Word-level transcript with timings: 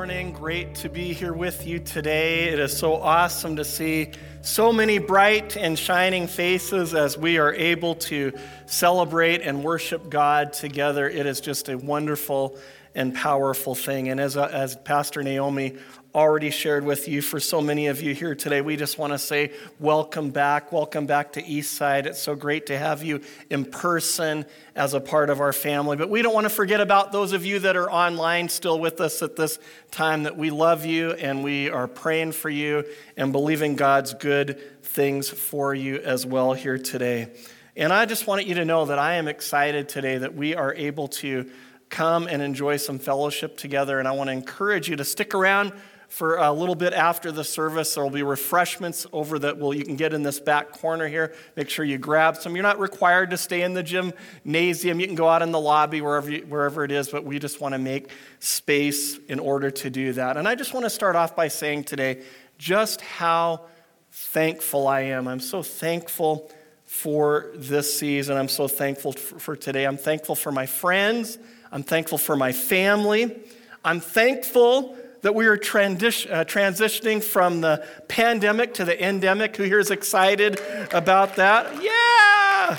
morning. 0.00 0.32
Great 0.32 0.74
to 0.74 0.88
be 0.88 1.12
here 1.12 1.34
with 1.34 1.66
you 1.66 1.78
today. 1.78 2.44
It 2.44 2.58
is 2.58 2.74
so 2.74 2.94
awesome 2.94 3.56
to 3.56 3.66
see 3.66 4.12
so 4.40 4.72
many 4.72 4.96
bright 4.96 5.58
and 5.58 5.78
shining 5.78 6.26
faces 6.26 6.94
as 6.94 7.18
we 7.18 7.36
are 7.36 7.52
able 7.52 7.96
to 7.96 8.32
celebrate 8.64 9.42
and 9.42 9.62
worship 9.62 10.08
God 10.08 10.54
together. 10.54 11.06
It 11.06 11.26
is 11.26 11.42
just 11.42 11.68
a 11.68 11.76
wonderful 11.76 12.56
and 12.94 13.14
powerful 13.14 13.74
thing. 13.74 14.08
And 14.08 14.18
as, 14.18 14.38
uh, 14.38 14.46
as 14.50 14.74
Pastor 14.74 15.22
Naomi 15.22 15.76
already 16.14 16.50
shared 16.50 16.84
with 16.84 17.08
you. 17.08 17.22
For 17.22 17.38
so 17.38 17.60
many 17.60 17.86
of 17.86 18.02
you 18.02 18.14
here 18.14 18.34
today, 18.34 18.60
we 18.60 18.76
just 18.76 18.98
want 18.98 19.12
to 19.12 19.18
say 19.18 19.52
welcome 19.78 20.30
back. 20.30 20.72
Welcome 20.72 21.06
back 21.06 21.32
to 21.34 21.42
Eastside. 21.42 22.06
It's 22.06 22.20
so 22.20 22.34
great 22.34 22.66
to 22.66 22.78
have 22.78 23.02
you 23.02 23.20
in 23.48 23.64
person 23.64 24.44
as 24.74 24.94
a 24.94 25.00
part 25.00 25.30
of 25.30 25.40
our 25.40 25.52
family. 25.52 25.96
But 25.96 26.10
we 26.10 26.22
don't 26.22 26.34
want 26.34 26.46
to 26.46 26.50
forget 26.50 26.80
about 26.80 27.12
those 27.12 27.32
of 27.32 27.44
you 27.44 27.60
that 27.60 27.76
are 27.76 27.90
online 27.90 28.48
still 28.48 28.80
with 28.80 29.00
us 29.00 29.22
at 29.22 29.36
this 29.36 29.58
time, 29.90 30.24
that 30.24 30.36
we 30.36 30.50
love 30.50 30.84
you 30.84 31.12
and 31.12 31.44
we 31.44 31.70
are 31.70 31.86
praying 31.86 32.32
for 32.32 32.50
you 32.50 32.84
and 33.16 33.32
believing 33.32 33.76
God's 33.76 34.14
good 34.14 34.82
things 34.82 35.28
for 35.28 35.74
you 35.74 35.98
as 35.98 36.26
well 36.26 36.52
here 36.52 36.78
today. 36.78 37.28
And 37.76 37.92
I 37.92 38.04
just 38.04 38.26
wanted 38.26 38.48
you 38.48 38.56
to 38.56 38.64
know 38.64 38.86
that 38.86 38.98
I 38.98 39.14
am 39.14 39.28
excited 39.28 39.88
today 39.88 40.18
that 40.18 40.34
we 40.34 40.56
are 40.56 40.74
able 40.74 41.08
to 41.08 41.48
come 41.88 42.28
and 42.28 42.40
enjoy 42.40 42.76
some 42.76 42.98
fellowship 42.98 43.56
together. 43.56 43.98
And 43.98 44.08
I 44.08 44.12
want 44.12 44.28
to 44.28 44.32
encourage 44.32 44.88
you 44.88 44.96
to 44.96 45.04
stick 45.04 45.34
around 45.34 45.72
for 46.10 46.38
a 46.38 46.52
little 46.52 46.74
bit 46.74 46.92
after 46.92 47.30
the 47.30 47.44
service. 47.44 47.94
There 47.94 48.02
will 48.02 48.10
be 48.10 48.24
refreshments 48.24 49.06
over 49.12 49.38
that 49.38 49.56
well 49.58 49.72
you 49.72 49.84
can 49.84 49.94
get 49.94 50.12
in 50.12 50.24
this 50.24 50.40
back 50.40 50.72
corner 50.72 51.06
here. 51.06 51.32
Make 51.54 51.70
sure 51.70 51.84
you 51.84 51.98
grab 51.98 52.36
some. 52.36 52.56
You're 52.56 52.64
not 52.64 52.80
required 52.80 53.30
to 53.30 53.36
stay 53.36 53.62
in 53.62 53.74
the 53.74 53.82
gymnasium. 53.84 54.98
You 54.98 55.06
can 55.06 55.14
go 55.14 55.28
out 55.28 55.40
in 55.40 55.52
the 55.52 55.60
lobby 55.60 56.00
wherever 56.00 56.28
you, 56.28 56.40
wherever 56.48 56.82
it 56.82 56.90
is, 56.90 57.08
but 57.08 57.24
we 57.24 57.38
just 57.38 57.60
want 57.60 57.74
to 57.74 57.78
make 57.78 58.10
space 58.40 59.18
in 59.28 59.38
order 59.38 59.70
to 59.70 59.88
do 59.88 60.12
that. 60.14 60.36
And 60.36 60.48
I 60.48 60.56
just 60.56 60.74
want 60.74 60.84
to 60.84 60.90
start 60.90 61.14
off 61.14 61.36
by 61.36 61.46
saying 61.46 61.84
today 61.84 62.24
just 62.58 63.00
how 63.02 63.66
thankful 64.10 64.88
I 64.88 65.02
am. 65.02 65.28
I'm 65.28 65.38
so 65.38 65.62
thankful 65.62 66.50
for 66.86 67.52
this 67.54 67.96
season. 67.96 68.36
I'm 68.36 68.48
so 68.48 68.66
thankful 68.66 69.12
for 69.12 69.54
today. 69.54 69.86
I'm 69.86 69.96
thankful 69.96 70.34
for 70.34 70.50
my 70.50 70.66
friends. 70.66 71.38
I'm 71.70 71.84
thankful 71.84 72.18
for 72.18 72.34
my 72.34 72.50
family. 72.50 73.38
I'm 73.84 74.00
thankful 74.00 74.96
that 75.22 75.34
we 75.34 75.46
are 75.46 75.54
uh, 75.54 75.58
transitioning 75.58 77.22
from 77.22 77.60
the 77.60 77.86
pandemic 78.08 78.74
to 78.74 78.84
the 78.84 79.06
endemic. 79.06 79.56
Who 79.56 79.64
here 79.64 79.78
is 79.78 79.90
excited 79.90 80.60
about 80.92 81.36
that? 81.36 81.82
Yeah! 81.82 82.78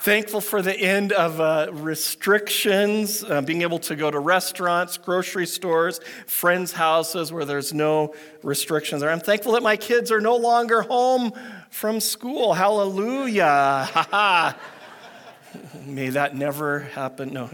Thankful 0.00 0.40
for 0.40 0.62
the 0.62 0.72
end 0.72 1.10
of 1.10 1.40
uh, 1.40 1.68
restrictions, 1.72 3.24
uh, 3.24 3.40
being 3.40 3.62
able 3.62 3.80
to 3.80 3.96
go 3.96 4.08
to 4.08 4.20
restaurants, 4.20 4.98
grocery 4.98 5.46
stores, 5.46 5.98
friends' 6.28 6.70
houses 6.70 7.32
where 7.32 7.44
there's 7.44 7.74
no 7.74 8.14
restrictions. 8.44 9.02
I'm 9.02 9.18
thankful 9.18 9.54
that 9.54 9.64
my 9.64 9.76
kids 9.76 10.12
are 10.12 10.20
no 10.20 10.36
longer 10.36 10.82
home 10.82 11.32
from 11.70 11.98
school. 11.98 12.54
Hallelujah. 12.54 14.54
May 15.84 16.10
that 16.10 16.36
never 16.36 16.80
happen. 16.80 17.32
No. 17.32 17.48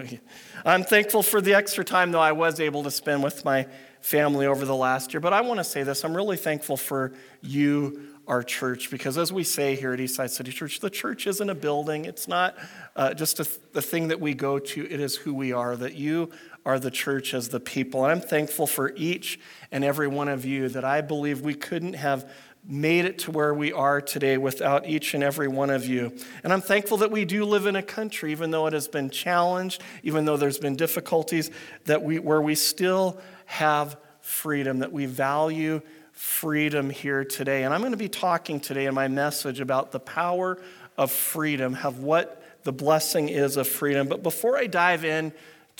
I'm 0.64 0.84
thankful 0.84 1.22
for 1.22 1.40
the 1.40 1.54
extra 1.54 1.84
time, 1.84 2.12
though, 2.12 2.20
I 2.20 2.32
was 2.32 2.60
able 2.60 2.82
to 2.84 2.90
spend 2.90 3.22
with 3.22 3.44
my 3.44 3.66
family 4.00 4.46
over 4.46 4.64
the 4.64 4.74
last 4.74 5.12
year. 5.14 5.20
But 5.20 5.32
I 5.32 5.40
want 5.40 5.58
to 5.58 5.64
say 5.64 5.82
this 5.82 6.04
I'm 6.04 6.16
really 6.16 6.36
thankful 6.36 6.76
for 6.76 7.12
you, 7.40 8.08
our 8.26 8.42
church, 8.42 8.90
because 8.90 9.18
as 9.18 9.32
we 9.32 9.44
say 9.44 9.74
here 9.74 9.92
at 9.92 9.98
Eastside 9.98 10.30
City 10.30 10.52
Church, 10.52 10.80
the 10.80 10.90
church 10.90 11.26
isn't 11.26 11.50
a 11.50 11.54
building, 11.54 12.04
it's 12.04 12.28
not 12.28 12.56
uh, 12.94 13.14
just 13.14 13.40
a, 13.40 13.48
the 13.72 13.82
thing 13.82 14.08
that 14.08 14.20
we 14.20 14.34
go 14.34 14.58
to, 14.58 14.88
it 14.88 15.00
is 15.00 15.16
who 15.16 15.34
we 15.34 15.52
are, 15.52 15.76
that 15.76 15.94
you 15.94 16.30
are 16.64 16.78
the 16.78 16.90
church 16.90 17.34
as 17.34 17.48
the 17.48 17.58
people. 17.58 18.04
And 18.04 18.12
I'm 18.12 18.20
thankful 18.20 18.66
for 18.66 18.92
each 18.94 19.40
and 19.72 19.84
every 19.84 20.06
one 20.06 20.28
of 20.28 20.44
you 20.44 20.68
that 20.68 20.84
I 20.84 21.00
believe 21.00 21.40
we 21.40 21.54
couldn't 21.54 21.94
have 21.94 22.30
made 22.64 23.04
it 23.04 23.18
to 23.18 23.30
where 23.30 23.52
we 23.52 23.72
are 23.72 24.00
today 24.00 24.38
without 24.38 24.86
each 24.86 25.14
and 25.14 25.24
every 25.24 25.48
one 25.48 25.70
of 25.70 25.84
you. 25.84 26.16
And 26.44 26.52
I'm 26.52 26.60
thankful 26.60 26.98
that 26.98 27.10
we 27.10 27.24
do 27.24 27.44
live 27.44 27.66
in 27.66 27.74
a 27.74 27.82
country, 27.82 28.30
even 28.30 28.52
though 28.52 28.66
it 28.66 28.72
has 28.72 28.86
been 28.86 29.10
challenged, 29.10 29.82
even 30.04 30.24
though 30.24 30.36
there's 30.36 30.58
been 30.58 30.76
difficulties, 30.76 31.50
that 31.86 32.02
we, 32.02 32.20
where 32.20 32.40
we 32.40 32.54
still 32.54 33.20
have 33.46 33.96
freedom, 34.20 34.78
that 34.78 34.92
we 34.92 35.06
value 35.06 35.80
freedom 36.12 36.88
here 36.88 37.24
today. 37.24 37.64
And 37.64 37.74
I'm 37.74 37.80
going 37.80 37.92
to 37.92 37.98
be 37.98 38.08
talking 38.08 38.60
today 38.60 38.86
in 38.86 38.94
my 38.94 39.08
message 39.08 39.58
about 39.58 39.90
the 39.90 40.00
power 40.00 40.58
of 40.96 41.10
freedom, 41.10 41.74
have 41.74 41.98
what 41.98 42.44
the 42.62 42.72
blessing 42.72 43.28
is 43.28 43.56
of 43.56 43.66
freedom. 43.66 44.06
But 44.06 44.22
before 44.22 44.56
I 44.56 44.68
dive 44.68 45.04
in, 45.04 45.32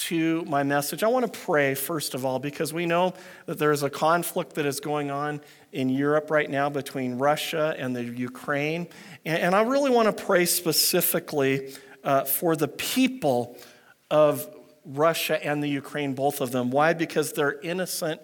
to 0.09 0.45
my 0.47 0.65
message, 0.65 1.05
I 1.05 1.07
want 1.07 1.33
to 1.33 1.41
pray 1.41 1.75
first 1.75 2.15
of 2.15 2.25
all 2.25 2.39
because 2.39 2.73
we 2.73 2.87
know 2.87 3.15
that 3.47 3.59
there 3.59 3.71
is 3.71 3.83
a 3.83 3.91
conflict 3.91 4.55
that 4.55 4.67
is 4.67 4.81
going 4.81 5.11
on 5.11 5.41
in 5.71 5.89
Europe 5.89 6.31
right 6.31 6.51
now 6.51 6.69
between 6.69 7.19
Russia 7.19 7.75
and 7.79 7.95
the 7.95 8.03
Ukraine. 8.03 8.89
And, 9.25 9.55
I 9.55 9.63
really 9.63 9.91
want 9.91 10.15
to 10.17 10.25
pray 10.25 10.45
specifically 10.47 11.75
uh, 12.03 12.25
for 12.25 12.57
the 12.57 12.67
people 12.67 13.57
of 14.11 14.49
Russia 14.85 15.45
and 15.45 15.63
the 15.63 15.69
Ukraine, 15.69 16.15
both 16.15 16.41
of 16.41 16.51
them. 16.51 16.71
Why? 16.71 16.95
Because 16.95 17.33
they're 17.33 17.61
innocent 17.61 18.21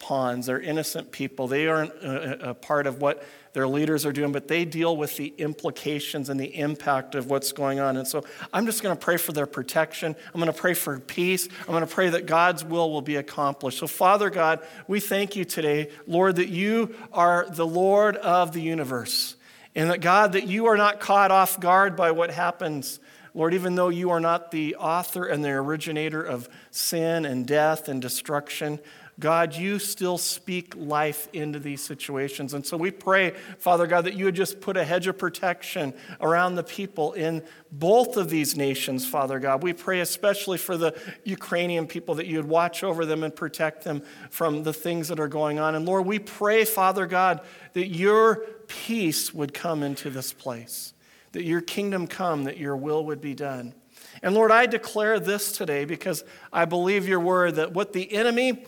pawns, 0.00 0.46
they're 0.46 0.60
innocent 0.60 1.12
people. 1.12 1.46
They 1.46 1.68
aren't 1.68 1.92
a, 2.02 2.50
a 2.50 2.54
part 2.54 2.88
of 2.88 3.00
what 3.00 3.22
their 3.52 3.66
leaders 3.66 4.06
are 4.06 4.12
doing, 4.12 4.30
but 4.30 4.46
they 4.46 4.64
deal 4.64 4.96
with 4.96 5.16
the 5.16 5.34
implications 5.38 6.28
and 6.28 6.38
the 6.38 6.58
impact 6.58 7.14
of 7.14 7.26
what's 7.26 7.50
going 7.52 7.80
on. 7.80 7.96
And 7.96 8.06
so 8.06 8.24
I'm 8.52 8.64
just 8.64 8.82
going 8.82 8.96
to 8.96 9.00
pray 9.00 9.16
for 9.16 9.32
their 9.32 9.46
protection. 9.46 10.14
I'm 10.32 10.40
going 10.40 10.52
to 10.52 10.58
pray 10.58 10.74
for 10.74 10.98
peace. 11.00 11.48
I'm 11.62 11.72
going 11.72 11.86
to 11.86 11.92
pray 11.92 12.10
that 12.10 12.26
God's 12.26 12.64
will 12.64 12.92
will 12.92 13.02
be 13.02 13.16
accomplished. 13.16 13.78
So, 13.78 13.88
Father 13.88 14.30
God, 14.30 14.60
we 14.86 15.00
thank 15.00 15.34
you 15.34 15.44
today, 15.44 15.90
Lord, 16.06 16.36
that 16.36 16.48
you 16.48 16.94
are 17.12 17.46
the 17.50 17.66
Lord 17.66 18.16
of 18.16 18.52
the 18.52 18.62
universe. 18.62 19.34
And 19.74 19.90
that, 19.90 20.00
God, 20.00 20.32
that 20.32 20.46
you 20.46 20.66
are 20.66 20.76
not 20.76 21.00
caught 21.00 21.30
off 21.30 21.58
guard 21.58 21.96
by 21.96 22.12
what 22.12 22.30
happens. 22.30 23.00
Lord, 23.34 23.54
even 23.54 23.74
though 23.76 23.88
you 23.88 24.10
are 24.10 24.20
not 24.20 24.50
the 24.50 24.76
author 24.76 25.24
and 25.24 25.44
the 25.44 25.50
originator 25.50 26.22
of 26.22 26.48
sin 26.70 27.24
and 27.24 27.46
death 27.46 27.88
and 27.88 28.02
destruction, 28.02 28.80
God, 29.20 29.54
you 29.54 29.78
still 29.78 30.16
speak 30.18 30.74
life 30.76 31.28
into 31.34 31.58
these 31.58 31.82
situations. 31.82 32.54
And 32.54 32.64
so 32.64 32.76
we 32.76 32.90
pray, 32.90 33.32
Father 33.58 33.86
God, 33.86 34.06
that 34.06 34.14
you 34.14 34.24
would 34.24 34.34
just 34.34 34.60
put 34.60 34.76
a 34.78 34.84
hedge 34.84 35.06
of 35.06 35.18
protection 35.18 35.92
around 36.20 36.54
the 36.54 36.64
people 36.64 37.12
in 37.12 37.42
both 37.70 38.16
of 38.16 38.30
these 38.30 38.56
nations, 38.56 39.06
Father 39.06 39.38
God. 39.38 39.62
We 39.62 39.74
pray 39.74 40.00
especially 40.00 40.58
for 40.58 40.76
the 40.76 40.98
Ukrainian 41.24 41.86
people 41.86 42.14
that 42.16 42.26
you 42.26 42.38
would 42.38 42.48
watch 42.48 42.82
over 42.82 43.04
them 43.04 43.22
and 43.22 43.36
protect 43.36 43.84
them 43.84 44.02
from 44.30 44.62
the 44.62 44.72
things 44.72 45.08
that 45.08 45.20
are 45.20 45.28
going 45.28 45.58
on. 45.58 45.74
And 45.74 45.84
Lord, 45.84 46.06
we 46.06 46.18
pray, 46.18 46.64
Father 46.64 47.06
God, 47.06 47.42
that 47.74 47.88
your 47.88 48.46
peace 48.66 49.34
would 49.34 49.52
come 49.52 49.82
into 49.82 50.08
this 50.08 50.32
place, 50.32 50.94
that 51.32 51.44
your 51.44 51.60
kingdom 51.60 52.06
come, 52.06 52.44
that 52.44 52.56
your 52.56 52.76
will 52.76 53.04
would 53.04 53.20
be 53.20 53.34
done. 53.34 53.74
And 54.22 54.34
Lord, 54.34 54.50
I 54.50 54.66
declare 54.66 55.20
this 55.20 55.52
today 55.52 55.84
because 55.84 56.24
I 56.52 56.64
believe 56.64 57.06
your 57.06 57.20
word 57.20 57.56
that 57.56 57.72
what 57.72 57.92
the 57.92 58.12
enemy 58.12 58.64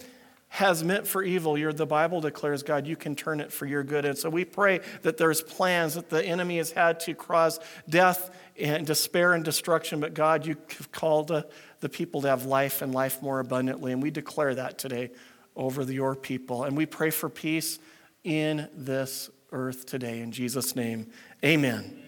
has 0.52 0.84
meant 0.84 1.06
for 1.06 1.22
evil, 1.22 1.56
You're, 1.56 1.72
the 1.72 1.86
Bible 1.86 2.20
declares, 2.20 2.62
God, 2.62 2.86
you 2.86 2.94
can 2.94 3.16
turn 3.16 3.40
it 3.40 3.50
for 3.50 3.64
your 3.64 3.82
good. 3.82 4.04
And 4.04 4.18
so 4.18 4.28
we 4.28 4.44
pray 4.44 4.80
that 5.00 5.16
there's 5.16 5.40
plans 5.40 5.94
that 5.94 6.10
the 6.10 6.22
enemy 6.22 6.58
has 6.58 6.70
had 6.70 7.00
to 7.00 7.14
cause 7.14 7.58
death 7.88 8.30
and 8.60 8.86
despair 8.86 9.32
and 9.32 9.42
destruction, 9.42 9.98
but 9.98 10.12
God, 10.12 10.44
you 10.44 10.58
have 10.76 10.92
called 10.92 11.30
uh, 11.30 11.44
the 11.80 11.88
people 11.88 12.20
to 12.20 12.28
have 12.28 12.44
life 12.44 12.82
and 12.82 12.92
life 12.92 13.22
more 13.22 13.40
abundantly. 13.40 13.92
And 13.92 14.02
we 14.02 14.10
declare 14.10 14.54
that 14.56 14.76
today 14.76 15.12
over 15.56 15.86
the, 15.86 15.94
your 15.94 16.14
people. 16.14 16.64
And 16.64 16.76
we 16.76 16.84
pray 16.84 17.08
for 17.08 17.30
peace 17.30 17.78
in 18.22 18.68
this 18.74 19.30
earth 19.52 19.86
today. 19.86 20.20
In 20.20 20.32
Jesus' 20.32 20.76
name, 20.76 21.06
amen. 21.42 21.98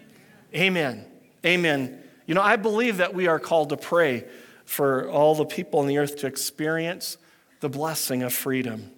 Amen. 0.53 1.03
Amen. 1.43 1.99
You 2.27 2.35
know, 2.35 2.43
I 2.43 2.57
believe 2.57 2.97
that 2.97 3.15
we 3.15 3.25
are 3.25 3.39
called 3.39 3.69
to 3.69 3.77
pray 3.77 4.25
for 4.65 5.09
all 5.09 5.33
the 5.33 5.45
people 5.45 5.79
on 5.79 5.87
the 5.87 5.97
earth 5.97 6.17
to 6.17 6.27
experience 6.27 7.17
the 7.65 7.69
blessing 7.69 8.21
of 8.21 8.31
freedom. 8.31 8.91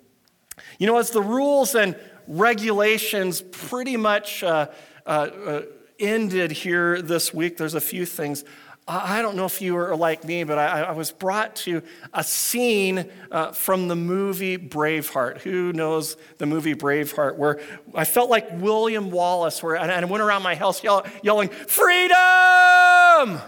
You 0.77 0.87
know, 0.87 0.97
as 0.97 1.11
the 1.11 1.21
rules 1.21 1.73
and 1.73 1.95
regulations 2.27 3.41
pretty 3.41 3.95
much 3.95 4.43
uh, 4.43 4.67
uh, 5.05 5.09
uh, 5.09 5.61
ended 5.97 6.51
here 6.51 7.01
this 7.01 7.33
week, 7.33 7.55
there's 7.55 7.75
a 7.75 7.79
few 7.79 8.05
things. 8.05 8.43
I 8.85 9.21
don't 9.21 9.37
know 9.37 9.45
if 9.45 9.61
you 9.61 9.77
are 9.77 9.95
like 9.95 10.25
me, 10.25 10.43
but 10.43 10.57
I, 10.57 10.81
I 10.81 10.91
was 10.91 11.11
brought 11.11 11.55
to 11.67 11.81
a 12.13 12.25
scene 12.25 13.09
uh, 13.31 13.53
from 13.53 13.87
the 13.87 13.95
movie 13.95 14.57
Braveheart. 14.57 15.37
Who 15.43 15.71
knows 15.71 16.17
the 16.37 16.45
movie 16.45 16.75
Braveheart? 16.75 17.37
Where 17.37 17.61
I 17.95 18.03
felt 18.03 18.29
like 18.29 18.49
William 18.59 19.11
Wallace, 19.11 19.63
where 19.63 19.77
and 19.77 19.89
I 19.89 20.03
went 20.03 20.21
around 20.21 20.43
my 20.43 20.55
house 20.55 20.83
yell, 20.83 21.05
yelling, 21.23 21.47
"Freedom! 21.47 23.39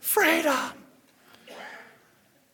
Freedom!" 0.00 0.81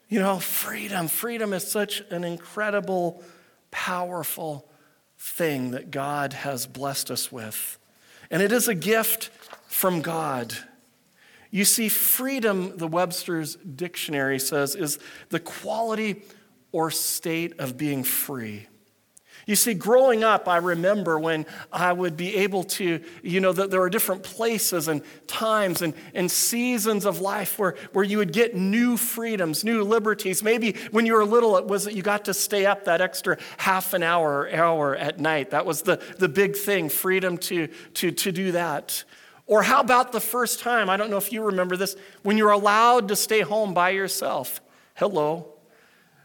You 0.08 0.20
know, 0.20 0.38
freedom. 0.38 1.08
Freedom 1.08 1.52
is 1.52 1.70
such 1.70 2.00
an 2.10 2.24
incredible, 2.24 3.22
powerful 3.70 4.68
thing 5.18 5.72
that 5.72 5.90
God 5.90 6.32
has 6.32 6.66
blessed 6.66 7.10
us 7.10 7.30
with. 7.30 7.78
And 8.30 8.42
it 8.42 8.52
is 8.52 8.68
a 8.68 8.74
gift 8.74 9.30
from 9.66 10.00
God. 10.00 10.54
You 11.50 11.64
see, 11.64 11.88
freedom, 11.88 12.76
the 12.76 12.88
Webster's 12.88 13.56
dictionary 13.56 14.38
says, 14.38 14.74
is 14.74 14.98
the 15.30 15.40
quality 15.40 16.22
or 16.72 16.90
state 16.90 17.58
of 17.58 17.76
being 17.76 18.04
free. 18.04 18.66
You 19.48 19.56
see, 19.56 19.72
growing 19.72 20.24
up, 20.24 20.46
I 20.46 20.58
remember 20.58 21.18
when 21.18 21.46
I 21.72 21.94
would 21.94 22.18
be 22.18 22.36
able 22.36 22.64
to, 22.64 23.02
you 23.22 23.40
know, 23.40 23.50
that 23.54 23.70
there 23.70 23.80
were 23.80 23.88
different 23.88 24.22
places 24.22 24.88
and 24.88 25.00
times 25.26 25.80
and, 25.80 25.94
and 26.12 26.30
seasons 26.30 27.06
of 27.06 27.22
life 27.22 27.58
where, 27.58 27.74
where 27.94 28.04
you 28.04 28.18
would 28.18 28.34
get 28.34 28.54
new 28.54 28.98
freedoms, 28.98 29.64
new 29.64 29.84
liberties. 29.84 30.42
Maybe 30.42 30.76
when 30.90 31.06
you 31.06 31.14
were 31.14 31.24
little, 31.24 31.56
it 31.56 31.66
was 31.66 31.84
that 31.84 31.94
you 31.94 32.02
got 32.02 32.26
to 32.26 32.34
stay 32.34 32.66
up 32.66 32.84
that 32.84 33.00
extra 33.00 33.38
half 33.56 33.94
an 33.94 34.02
hour 34.02 34.40
or 34.40 34.54
hour 34.54 34.94
at 34.94 35.18
night. 35.18 35.52
That 35.52 35.64
was 35.64 35.80
the, 35.80 35.96
the 36.18 36.28
big 36.28 36.54
thing, 36.54 36.90
freedom 36.90 37.38
to, 37.38 37.68
to, 37.94 38.10
to 38.10 38.30
do 38.30 38.52
that. 38.52 39.02
Or 39.46 39.62
how 39.62 39.80
about 39.80 40.12
the 40.12 40.20
first 40.20 40.60
time? 40.60 40.90
I 40.90 40.98
don't 40.98 41.08
know 41.08 41.16
if 41.16 41.32
you 41.32 41.42
remember 41.42 41.74
this, 41.74 41.96
when 42.22 42.36
you're 42.36 42.50
allowed 42.50 43.08
to 43.08 43.16
stay 43.16 43.40
home 43.40 43.72
by 43.72 43.90
yourself. 43.90 44.60
Hello. 44.92 45.54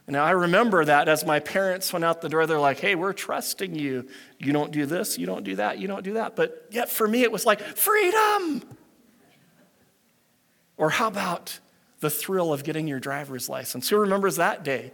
Now, 0.05 0.25
I 0.25 0.31
remember 0.31 0.83
that 0.83 1.07
as 1.07 1.25
my 1.25 1.39
parents 1.39 1.93
went 1.93 2.03
out 2.03 2.21
the 2.21 2.27
door, 2.27 2.45
they're 2.45 2.59
like, 2.59 2.79
hey, 2.79 2.95
we're 2.95 3.13
trusting 3.13 3.73
you. 3.73 4.07
You 4.37 4.51
don't 4.51 4.71
do 4.71 4.85
this, 4.85 5.17
you 5.17 5.25
don't 5.25 5.43
do 5.43 5.55
that, 5.55 5.79
you 5.79 5.87
don't 5.87 6.03
do 6.03 6.13
that. 6.13 6.35
But 6.35 6.67
yet 6.71 6.89
for 6.89 7.07
me, 7.07 7.21
it 7.23 7.31
was 7.31 7.45
like, 7.45 7.61
freedom. 7.61 8.63
Or 10.75 10.89
how 10.89 11.07
about 11.07 11.59
the 12.01 12.09
thrill 12.09 12.51
of 12.51 12.65
getting 12.65 12.85
your 12.85 12.99
driver's 12.99 13.47
license? 13.47 13.87
Who 13.87 13.97
remembers 13.97 14.35
that 14.35 14.65
day? 14.65 14.91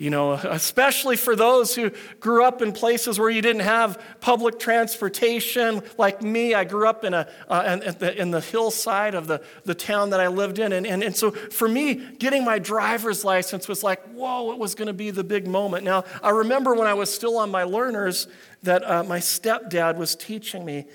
You 0.00 0.10
know, 0.10 0.34
especially 0.34 1.16
for 1.16 1.34
those 1.34 1.74
who 1.74 1.90
grew 2.20 2.44
up 2.44 2.62
in 2.62 2.70
places 2.70 3.18
where 3.18 3.30
you 3.30 3.42
didn't 3.42 3.62
have 3.62 4.00
public 4.20 4.60
transportation, 4.60 5.82
like 5.98 6.22
me. 6.22 6.54
I 6.54 6.62
grew 6.62 6.86
up 6.86 7.02
in, 7.02 7.14
a, 7.14 7.28
uh, 7.48 7.80
in, 7.84 7.98
the, 7.98 8.16
in 8.16 8.30
the 8.30 8.40
hillside 8.40 9.16
of 9.16 9.26
the, 9.26 9.42
the 9.64 9.74
town 9.74 10.10
that 10.10 10.20
I 10.20 10.28
lived 10.28 10.60
in. 10.60 10.70
And, 10.70 10.86
and, 10.86 11.02
and 11.02 11.16
so 11.16 11.32
for 11.32 11.68
me, 11.68 11.94
getting 12.16 12.44
my 12.44 12.60
driver's 12.60 13.24
license 13.24 13.66
was 13.66 13.82
like, 13.82 14.00
whoa, 14.10 14.52
it 14.52 14.58
was 14.60 14.76
going 14.76 14.86
to 14.86 14.92
be 14.92 15.10
the 15.10 15.24
big 15.24 15.48
moment. 15.48 15.82
Now, 15.82 16.04
I 16.22 16.30
remember 16.30 16.76
when 16.76 16.86
I 16.86 16.94
was 16.94 17.12
still 17.12 17.36
on 17.36 17.50
my 17.50 17.64
learners 17.64 18.28
that 18.62 18.88
uh, 18.88 19.02
my 19.02 19.18
stepdad 19.18 19.96
was 19.96 20.14
teaching 20.14 20.64
me 20.64 20.86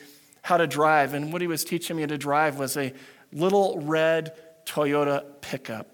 how 0.43 0.55
to 0.55 0.65
drive. 0.65 1.13
And 1.13 1.33
what 1.33 1.41
he 1.41 1.47
was 1.47 1.65
teaching 1.65 1.97
me 1.97 2.07
to 2.07 2.17
drive 2.17 2.57
was 2.57 2.77
a 2.77 2.93
little 3.33 3.81
red 3.81 4.33
Toyota 4.65 5.25
pickup. 5.41 5.92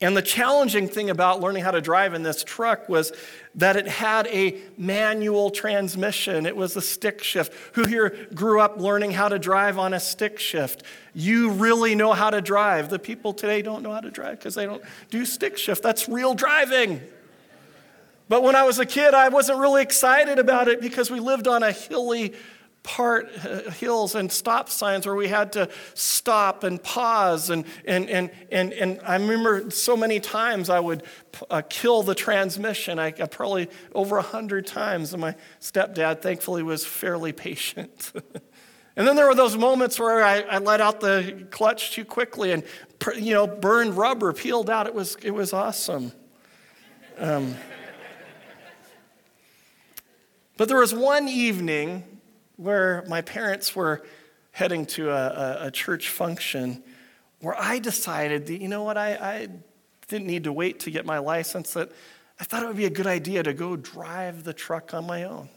And 0.00 0.16
the 0.16 0.22
challenging 0.22 0.86
thing 0.86 1.10
about 1.10 1.40
learning 1.40 1.64
how 1.64 1.72
to 1.72 1.80
drive 1.80 2.14
in 2.14 2.22
this 2.22 2.44
truck 2.44 2.88
was 2.88 3.10
that 3.56 3.76
it 3.76 3.88
had 3.88 4.28
a 4.28 4.56
manual 4.76 5.50
transmission. 5.50 6.46
It 6.46 6.56
was 6.56 6.76
a 6.76 6.80
stick 6.80 7.24
shift. 7.24 7.52
Who 7.74 7.84
here 7.84 8.28
grew 8.32 8.60
up 8.60 8.78
learning 8.78 9.10
how 9.10 9.28
to 9.28 9.40
drive 9.40 9.76
on 9.76 9.92
a 9.94 9.98
stick 9.98 10.38
shift? 10.38 10.84
You 11.14 11.50
really 11.50 11.96
know 11.96 12.12
how 12.12 12.30
to 12.30 12.40
drive. 12.40 12.90
The 12.90 13.00
people 13.00 13.32
today 13.32 13.60
don't 13.60 13.82
know 13.82 13.92
how 13.92 14.00
to 14.00 14.10
drive 14.10 14.38
because 14.38 14.54
they 14.54 14.66
don't 14.66 14.82
do 15.10 15.24
stick 15.24 15.58
shift. 15.58 15.82
That's 15.82 16.08
real 16.08 16.34
driving. 16.34 17.00
But 18.28 18.44
when 18.44 18.54
I 18.54 18.62
was 18.62 18.78
a 18.78 18.86
kid, 18.86 19.14
I 19.14 19.30
wasn't 19.30 19.58
really 19.58 19.82
excited 19.82 20.38
about 20.38 20.68
it 20.68 20.80
because 20.80 21.10
we 21.10 21.18
lived 21.18 21.48
on 21.48 21.64
a 21.64 21.72
hilly 21.72 22.34
part 22.88 23.28
uh, 23.44 23.70
hills 23.72 24.14
and 24.14 24.32
stop 24.32 24.70
signs 24.70 25.04
where 25.04 25.14
we 25.14 25.28
had 25.28 25.52
to 25.52 25.68
stop 25.92 26.64
and 26.64 26.82
pause 26.82 27.50
and 27.50 27.66
and 27.84 28.08
and 28.08 28.30
and, 28.50 28.72
and 28.72 28.98
I 29.04 29.16
remember 29.16 29.70
so 29.70 29.94
many 29.94 30.20
times 30.20 30.70
I 30.70 30.80
would 30.80 31.02
uh, 31.50 31.60
kill 31.68 32.02
the 32.02 32.14
transmission. 32.14 32.98
I, 32.98 33.08
I 33.08 33.26
probably 33.26 33.68
over 33.94 34.16
a 34.16 34.22
hundred 34.22 34.66
times 34.66 35.12
and 35.12 35.20
my 35.20 35.34
stepdad 35.60 36.22
thankfully 36.22 36.62
was 36.62 36.86
fairly 36.86 37.32
patient. 37.32 38.12
And 38.96 39.06
then 39.06 39.14
there 39.14 39.28
were 39.28 39.34
those 39.36 39.56
moments 39.56 40.00
where 40.00 40.24
I, 40.24 40.40
I 40.40 40.58
let 40.58 40.80
out 40.80 40.98
the 40.98 41.46
clutch 41.52 41.92
too 41.92 42.04
quickly 42.04 42.50
and 42.50 42.64
you 43.14 43.32
know 43.32 43.46
burned 43.46 43.96
rubber 43.96 44.32
peeled 44.32 44.68
out. 44.68 44.88
It 44.88 44.94
was 44.94 45.16
it 45.22 45.30
was 45.30 45.52
awesome. 45.52 46.10
Um, 47.16 47.54
but 50.56 50.66
there 50.66 50.78
was 50.78 50.92
one 50.92 51.28
evening 51.28 52.17
where 52.58 53.04
my 53.08 53.22
parents 53.22 53.74
were 53.74 54.04
heading 54.50 54.84
to 54.84 55.10
a, 55.10 55.14
a, 55.62 55.66
a 55.66 55.70
church 55.70 56.10
function 56.10 56.82
where 57.40 57.54
I 57.56 57.78
decided 57.78 58.46
that, 58.46 58.60
you 58.60 58.66
know 58.66 58.82
what, 58.82 58.98
I, 58.98 59.14
I 59.14 59.48
didn't 60.08 60.26
need 60.26 60.44
to 60.44 60.52
wait 60.52 60.80
to 60.80 60.90
get 60.90 61.06
my 61.06 61.18
license, 61.18 61.72
that 61.74 61.92
I 62.40 62.44
thought 62.44 62.64
it 62.64 62.66
would 62.66 62.76
be 62.76 62.84
a 62.84 62.90
good 62.90 63.06
idea 63.06 63.44
to 63.44 63.54
go 63.54 63.76
drive 63.76 64.42
the 64.42 64.52
truck 64.52 64.92
on 64.92 65.06
my 65.06 65.22
own. 65.22 65.48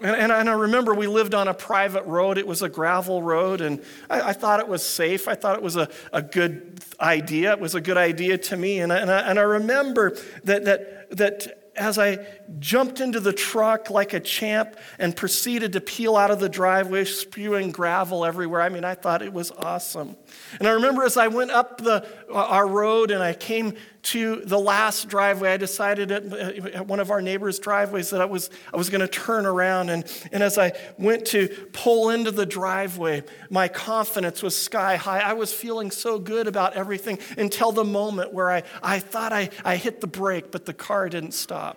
And, 0.00 0.32
and, 0.32 0.48
I 0.48 0.54
remember 0.54 0.94
we 0.94 1.06
lived 1.06 1.34
on 1.34 1.46
a 1.46 1.52
private 1.52 2.04
road. 2.06 2.38
It 2.38 2.46
was 2.46 2.62
a 2.62 2.70
gravel 2.70 3.22
road, 3.22 3.60
and 3.60 3.82
I, 4.08 4.30
I 4.30 4.32
thought 4.32 4.58
it 4.58 4.66
was 4.66 4.82
safe. 4.82 5.28
I 5.28 5.34
thought 5.34 5.56
it 5.56 5.62
was 5.62 5.76
a, 5.76 5.90
a 6.10 6.22
good 6.22 6.82
idea. 7.00 7.52
It 7.52 7.60
was 7.60 7.74
a 7.74 7.82
good 7.82 7.98
idea 7.98 8.38
to 8.38 8.56
me. 8.56 8.80
And 8.80 8.92
I, 8.92 8.98
and 8.98 9.10
I, 9.10 9.20
and 9.20 9.38
I 9.38 9.42
remember 9.42 10.16
that, 10.44 10.64
that, 10.64 11.16
that 11.18 11.59
as 11.80 11.98
I 11.98 12.18
jumped 12.58 13.00
into 13.00 13.20
the 13.20 13.32
truck 13.32 13.88
like 13.88 14.12
a 14.12 14.20
champ 14.20 14.76
and 14.98 15.16
proceeded 15.16 15.72
to 15.72 15.80
peel 15.80 16.14
out 16.14 16.30
of 16.30 16.38
the 16.38 16.48
driveway, 16.48 17.06
spewing 17.06 17.72
gravel 17.72 18.24
everywhere. 18.24 18.60
I 18.60 18.68
mean, 18.68 18.84
I 18.84 18.94
thought 18.94 19.22
it 19.22 19.32
was 19.32 19.50
awesome. 19.50 20.14
And 20.58 20.68
I 20.68 20.72
remember 20.72 21.02
as 21.02 21.16
I 21.16 21.28
went 21.28 21.50
up 21.50 21.78
the, 21.78 22.06
uh, 22.28 22.34
our 22.34 22.66
road 22.66 23.10
and 23.10 23.22
I 23.22 23.32
came 23.32 23.74
to 24.02 24.36
the 24.44 24.58
last 24.58 25.08
driveway, 25.08 25.52
I 25.52 25.56
decided 25.56 26.10
at, 26.10 26.24
at 26.32 26.86
one 26.86 27.00
of 27.00 27.10
our 27.10 27.20
neighbors' 27.20 27.58
driveways 27.58 28.10
that 28.10 28.20
I 28.20 28.24
was, 28.24 28.50
I 28.72 28.76
was 28.76 28.88
going 28.88 29.02
to 29.02 29.08
turn 29.08 29.44
around. 29.44 29.90
And, 29.90 30.04
and 30.32 30.42
as 30.42 30.58
I 30.58 30.72
went 30.98 31.26
to 31.26 31.48
pull 31.72 32.10
into 32.10 32.30
the 32.30 32.46
driveway, 32.46 33.22
my 33.50 33.68
confidence 33.68 34.42
was 34.42 34.56
sky 34.56 34.96
high. 34.96 35.20
I 35.20 35.34
was 35.34 35.52
feeling 35.52 35.90
so 35.90 36.18
good 36.18 36.46
about 36.46 36.74
everything 36.74 37.18
until 37.36 37.72
the 37.72 37.84
moment 37.84 38.32
where 38.32 38.50
I, 38.50 38.62
I 38.82 39.00
thought 39.00 39.32
I, 39.32 39.50
I 39.64 39.76
hit 39.76 40.00
the 40.00 40.06
brake, 40.06 40.50
but 40.50 40.64
the 40.64 40.74
car 40.74 41.08
didn't 41.08 41.32
stop. 41.32 41.69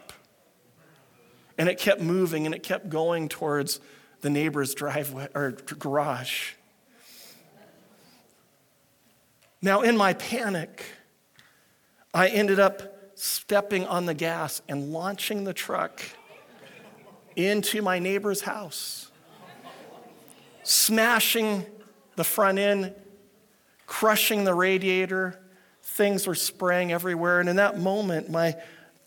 And 1.57 1.69
it 1.69 1.77
kept 1.77 2.01
moving 2.01 2.45
and 2.45 2.55
it 2.55 2.63
kept 2.63 2.89
going 2.89 3.29
towards 3.29 3.79
the 4.21 4.29
neighbor's 4.29 4.73
driveway 4.73 5.27
or 5.35 5.51
garage. 5.79 6.53
Now, 9.61 9.81
in 9.81 9.95
my 9.95 10.13
panic, 10.13 10.83
I 12.13 12.27
ended 12.27 12.59
up 12.59 13.11
stepping 13.15 13.85
on 13.85 14.05
the 14.05 14.13
gas 14.13 14.61
and 14.67 14.91
launching 14.91 15.43
the 15.43 15.53
truck 15.53 16.01
into 17.35 17.81
my 17.81 17.99
neighbor's 17.99 18.41
house, 18.41 19.09
smashing 20.63 21.65
the 22.15 22.23
front 22.23 22.59
end, 22.59 22.93
crushing 23.87 24.43
the 24.43 24.53
radiator. 24.53 25.39
Things 25.81 26.27
were 26.27 26.35
spraying 26.35 26.91
everywhere. 26.91 27.39
And 27.39 27.49
in 27.49 27.55
that 27.57 27.79
moment, 27.79 28.29
my 28.29 28.55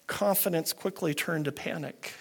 confidence 0.06 0.73
quickly 0.73 1.14
turned 1.14 1.47
to 1.47 1.52
panic. 1.52 2.12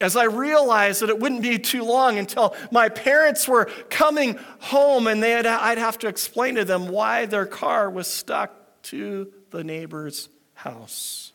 As 0.00 0.14
I 0.14 0.24
realized 0.24 1.02
that 1.02 1.10
it 1.10 1.18
wouldn't 1.18 1.42
be 1.42 1.58
too 1.58 1.82
long 1.82 2.18
until 2.18 2.54
my 2.70 2.88
parents 2.88 3.48
were 3.48 3.64
coming 3.90 4.38
home 4.60 5.08
and 5.08 5.20
they 5.20 5.32
had, 5.32 5.46
I'd 5.46 5.78
have 5.78 5.98
to 5.98 6.08
explain 6.08 6.54
to 6.54 6.64
them 6.64 6.88
why 6.88 7.26
their 7.26 7.46
car 7.46 7.90
was 7.90 8.06
stuck 8.06 8.82
to 8.84 9.32
the 9.50 9.64
neighbor's 9.64 10.28
house. 10.54 11.32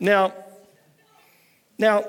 Now, 0.00 0.32
now, 1.78 2.04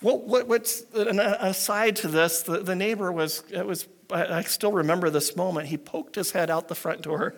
what, 0.00 0.22
what, 0.22 0.48
what's 0.48 0.82
an 0.94 1.20
aside 1.20 1.96
to 1.96 2.08
this? 2.08 2.42
The, 2.42 2.58
the 2.58 2.74
neighbor 2.74 3.12
was, 3.12 3.44
it 3.50 3.66
was, 3.66 3.86
I 4.10 4.42
still 4.42 4.72
remember 4.72 5.10
this 5.10 5.36
moment. 5.36 5.68
He 5.68 5.76
poked 5.76 6.14
his 6.14 6.30
head 6.30 6.50
out 6.50 6.68
the 6.68 6.74
front 6.74 7.02
door 7.02 7.34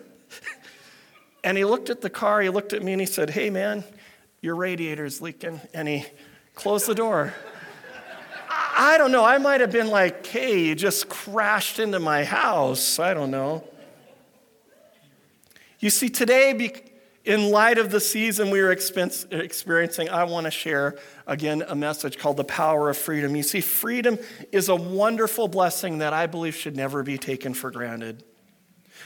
and 1.43 1.57
he 1.57 1.65
looked 1.65 1.89
at 1.89 2.01
the 2.01 2.09
car, 2.09 2.41
he 2.41 2.49
looked 2.49 2.73
at 2.73 2.81
me, 2.81 2.93
and 2.93 3.01
he 3.01 3.07
said, 3.07 3.29
Hey, 3.29 3.49
man, 3.49 3.83
your 4.45 4.55
radiator's 4.55 5.21
leaking. 5.21 5.59
And 5.73 5.87
he 5.87 6.05
closed 6.53 6.87
the 6.87 6.95
door. 6.95 7.33
I 8.77 8.97
don't 8.97 9.11
know. 9.11 9.25
I 9.25 9.39
might 9.39 9.59
have 9.59 9.71
been 9.71 9.87
like, 9.87 10.25
Hey, 10.25 10.65
you 10.65 10.75
just 10.75 11.09
crashed 11.09 11.79
into 11.79 11.99
my 11.99 12.23
house. 12.23 12.99
I 12.99 13.13
don't 13.13 13.31
know. 13.31 13.67
You 15.79 15.89
see, 15.89 16.09
today, 16.09 16.71
in 17.25 17.49
light 17.49 17.79
of 17.79 17.89
the 17.89 17.99
season 17.99 18.51
we 18.51 18.59
are 18.59 18.71
experiencing, 18.71 20.09
I 20.09 20.23
want 20.25 20.45
to 20.45 20.51
share 20.51 20.97
again 21.25 21.63
a 21.67 21.75
message 21.75 22.17
called 22.17 22.37
the 22.37 22.43
power 22.43 22.89
of 22.89 22.97
freedom. 22.97 23.35
You 23.35 23.43
see, 23.43 23.61
freedom 23.61 24.19
is 24.51 24.69
a 24.69 24.75
wonderful 24.75 25.47
blessing 25.47 25.97
that 25.99 26.13
I 26.13 26.27
believe 26.27 26.55
should 26.55 26.75
never 26.75 27.01
be 27.03 27.17
taken 27.17 27.53
for 27.53 27.71
granted. 27.71 28.23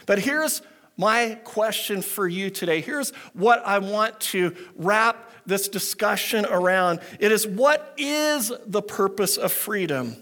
But 0.06 0.20
here's 0.20 0.62
my 1.00 1.40
question 1.46 2.02
for 2.02 2.28
you 2.28 2.50
today. 2.50 2.82
Here's 2.82 3.12
what 3.32 3.66
I 3.66 3.80
want 3.80 4.20
to 4.20 4.54
wrap 4.76 5.32
this 5.46 5.70
discussion 5.70 6.46
around. 6.46 7.00
It 7.22 7.32
is 7.32 7.48
what 7.48 7.94
is 7.98 8.52
the 8.66 8.82
purpose 8.82 9.38
of 9.38 9.54
freedom? 9.54 10.18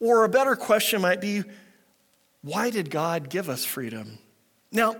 Or 0.00 0.24
a 0.24 0.28
better 0.28 0.56
question 0.56 1.00
might 1.00 1.20
be, 1.20 1.44
why 2.42 2.70
did 2.70 2.90
God 2.90 3.30
give 3.30 3.48
us 3.48 3.64
freedom? 3.64 4.18
Now, 4.72 4.96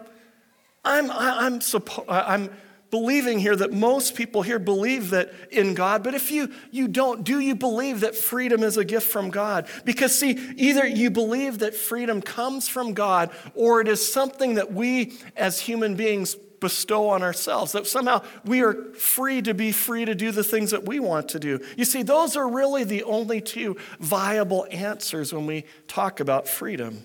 I'm, 0.85 1.11
I'm, 1.11 1.61
I'm 2.09 2.51
believing 2.91 3.39
here 3.39 3.55
that 3.55 3.73
most 3.73 4.15
people 4.15 4.43
here 4.43 4.59
believe 4.59 5.11
that 5.11 5.33
in 5.51 5.75
God, 5.75 6.03
but 6.03 6.15
if 6.15 6.31
you, 6.31 6.53
you 6.71 6.89
don't, 6.89 7.25
do 7.25 7.39
you 7.39 7.55
believe 7.55 8.01
that 8.01 8.17
freedom 8.17 8.63
is 8.63 8.77
a 8.77 8.85
gift 8.85 9.07
from 9.09 9.31
God? 9.31 9.69
Because, 9.85 10.19
see, 10.19 10.31
either 10.57 10.87
you 10.87 11.11
believe 11.11 11.59
that 11.59 11.75
freedom 11.75 12.23
comes 12.23 12.69
from 12.69 12.95
God 12.95 13.31
or 13.55 13.81
it 13.81 13.89
is 13.89 14.13
something 14.13 14.55
that 14.55 14.73
we 14.73 15.19
as 15.37 15.61
human 15.61 15.97
beings 15.97 16.37
bestow 16.61 17.09
on 17.09 17.23
ourselves, 17.23 17.73
that 17.73 17.87
somehow 17.87 18.23
we 18.45 18.63
are 18.63 18.93
free 18.95 19.43
to 19.43 19.55
be 19.55 19.73
free 19.73 20.05
to 20.05 20.15
do 20.15 20.31
the 20.31 20.43
things 20.43 20.71
that 20.71 20.85
we 20.85 20.99
want 20.99 21.29
to 21.31 21.39
do. 21.39 21.61
You 21.77 21.85
see, 21.85 22.03
those 22.03 22.37
are 22.37 22.49
really 22.49 22.85
the 22.85 23.05
only 23.05 23.41
two 23.41 23.77
viable 24.01 24.67
answers 24.71 25.33
when 25.33 25.47
we 25.47 25.65
talk 25.87 26.21
about 26.21 26.49
freedom. 26.49 27.05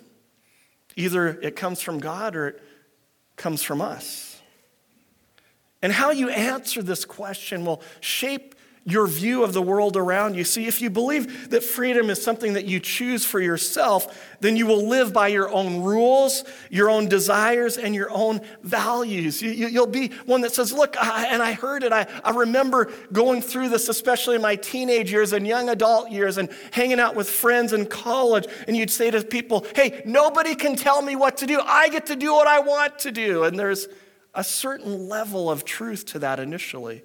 Either 0.95 1.27
it 1.27 1.55
comes 1.55 1.81
from 1.81 1.99
God 1.99 2.35
or 2.35 2.47
it 2.47 2.63
comes 3.35 3.61
from 3.63 3.81
us. 3.81 4.32
And 5.83 5.91
how 5.91 6.11
you 6.11 6.29
answer 6.29 6.81
this 6.81 7.03
question 7.03 7.65
will 7.65 7.81
shape 7.99 8.55
your 8.85 9.07
view 9.07 9.43
of 9.43 9.53
the 9.53 9.61
world 9.61 9.95
around 9.95 10.35
you. 10.35 10.43
See, 10.43 10.67
if 10.67 10.81
you 10.81 10.89
believe 10.89 11.49
that 11.51 11.63
freedom 11.63 12.09
is 12.09 12.21
something 12.21 12.53
that 12.53 12.65
you 12.65 12.79
choose 12.81 13.23
for 13.23 13.39
yourself, 13.39 14.35
then 14.41 14.57
you 14.57 14.65
will 14.65 14.87
live 14.87 15.13
by 15.13 15.29
your 15.29 15.49
own 15.49 15.81
rules, 15.83 16.43
your 16.69 16.89
own 16.89 17.07
desires, 17.07 17.77
and 17.77 17.95
your 17.95 18.11
own 18.11 18.41
values. 18.61 19.41
You, 19.41 19.79
will 19.79 19.87
be 19.87 20.09
one 20.25 20.41
that 20.41 20.53
says, 20.53 20.73
Look, 20.73 20.97
I, 21.01 21.27
and 21.27 21.41
I 21.41 21.53
heard 21.53 21.83
it. 21.83 21.93
I, 21.93 22.07
I 22.25 22.31
remember 22.31 22.91
going 23.13 23.41
through 23.41 23.69
this, 23.69 23.87
especially 23.87 24.35
in 24.35 24.41
my 24.41 24.57
teenage 24.57 25.11
years 25.11 25.31
and 25.31 25.47
young 25.47 25.69
adult 25.69 26.11
years, 26.11 26.37
and 26.37 26.49
hanging 26.71 26.99
out 26.99 27.15
with 27.15 27.29
friends 27.29 27.71
in 27.71 27.85
college. 27.85 28.47
And 28.67 28.75
you'd 28.75 28.91
say 28.91 29.11
to 29.11 29.23
people, 29.23 29.65
Hey, 29.75 30.01
nobody 30.05 30.55
can 30.55 30.75
tell 30.75 31.01
me 31.01 31.15
what 31.15 31.37
to 31.37 31.45
do. 31.45 31.61
I 31.61 31.87
get 31.87 32.07
to 32.07 32.17
do 32.17 32.33
what 32.33 32.47
I 32.47 32.59
want 32.59 32.99
to 32.99 33.11
do. 33.11 33.43
And 33.43 33.57
there's 33.57 33.87
a 34.33 34.43
certain 34.43 35.07
level 35.07 35.49
of 35.49 35.65
truth 35.65 36.05
to 36.07 36.19
that 36.19 36.39
initially. 36.39 37.03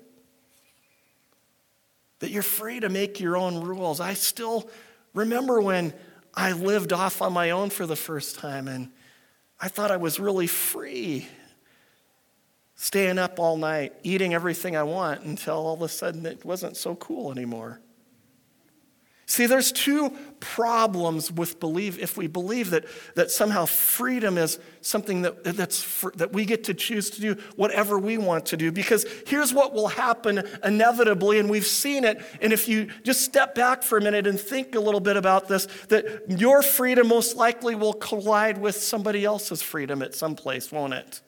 That 2.21 2.31
you're 2.31 2.43
free 2.43 2.81
to 2.81 2.89
make 2.89 3.21
your 3.21 3.37
own 3.37 3.63
rules. 3.63 4.01
I 4.01 4.15
still 4.15 4.69
remember 5.15 5.61
when 5.61 5.93
I 6.35 6.53
lived 6.53 6.93
off 6.93 7.23
on 7.23 7.33
my 7.33 7.51
own 7.51 7.71
for 7.71 7.87
the 7.87 7.97
first 7.97 8.39
time 8.39 8.69
and 8.69 8.91
I 9.61 9.69
thought 9.69 9.91
I 9.91 9.97
was 9.97 10.21
really 10.21 10.47
free. 10.47 11.27
Staying 12.77 13.19
up 13.19 13.41
all 13.41 13.57
night, 13.57 13.93
eating 14.05 14.35
everything 14.35 14.77
I 14.77 14.85
want 14.85 15.23
until 15.23 15.55
all 15.55 15.75
of 15.75 15.83
a 15.83 15.89
sudden 15.89 16.25
it 16.27 16.45
wasn't 16.45 16.77
so 16.77 16.95
cool 16.95 17.33
anymore. 17.33 17.81
See, 19.31 19.45
there's 19.45 19.73
two 19.73 20.17
problems 20.41 21.31
with 21.31 21.61
belief 21.61 21.99
if 21.99 22.17
we 22.17 22.29
believe 22.29 22.71
that, 22.71 22.87
that 23.15 23.31
somehow 23.31 23.67
freedom 23.67 24.39
is 24.39 24.59
something 24.81 25.21
that, 25.21 25.45
that's 25.45 25.83
for, 25.83 26.13
that 26.17 26.33
we 26.33 26.47
get 26.47 26.65
to 26.65 26.75
choose 26.75 27.11
to 27.11 27.21
do 27.21 27.37
whatever 27.55 27.99
we 27.99 28.17
want 28.17 28.47
to 28.47 28.57
do. 28.57 28.73
Because 28.73 29.05
here's 29.27 29.53
what 29.53 29.75
will 29.75 29.89
happen 29.89 30.43
inevitably, 30.65 31.39
and 31.39 31.51
we've 31.51 31.67
seen 31.67 32.05
it. 32.05 32.25
And 32.41 32.55
if 32.55 32.69
you 32.69 32.89
just 33.03 33.21
step 33.21 33.55
back 33.55 33.83
for 33.83 33.99
a 33.99 34.01
minute 34.01 34.27
and 34.27 34.41
think 34.41 34.75
a 34.75 34.81
little 34.81 34.99
bit 34.99 35.19
about 35.19 35.47
this, 35.47 35.67
that 35.89 36.23
your 36.41 36.63
freedom 36.63 37.09
most 37.09 37.37
likely 37.37 37.75
will 37.75 37.93
collide 37.93 38.57
with 38.57 38.77
somebody 38.77 39.27
else's 39.27 39.61
freedom 39.61 40.01
at 40.01 40.15
some 40.15 40.37
place, 40.37 40.73
won't 40.73 40.95
it? 40.95 41.21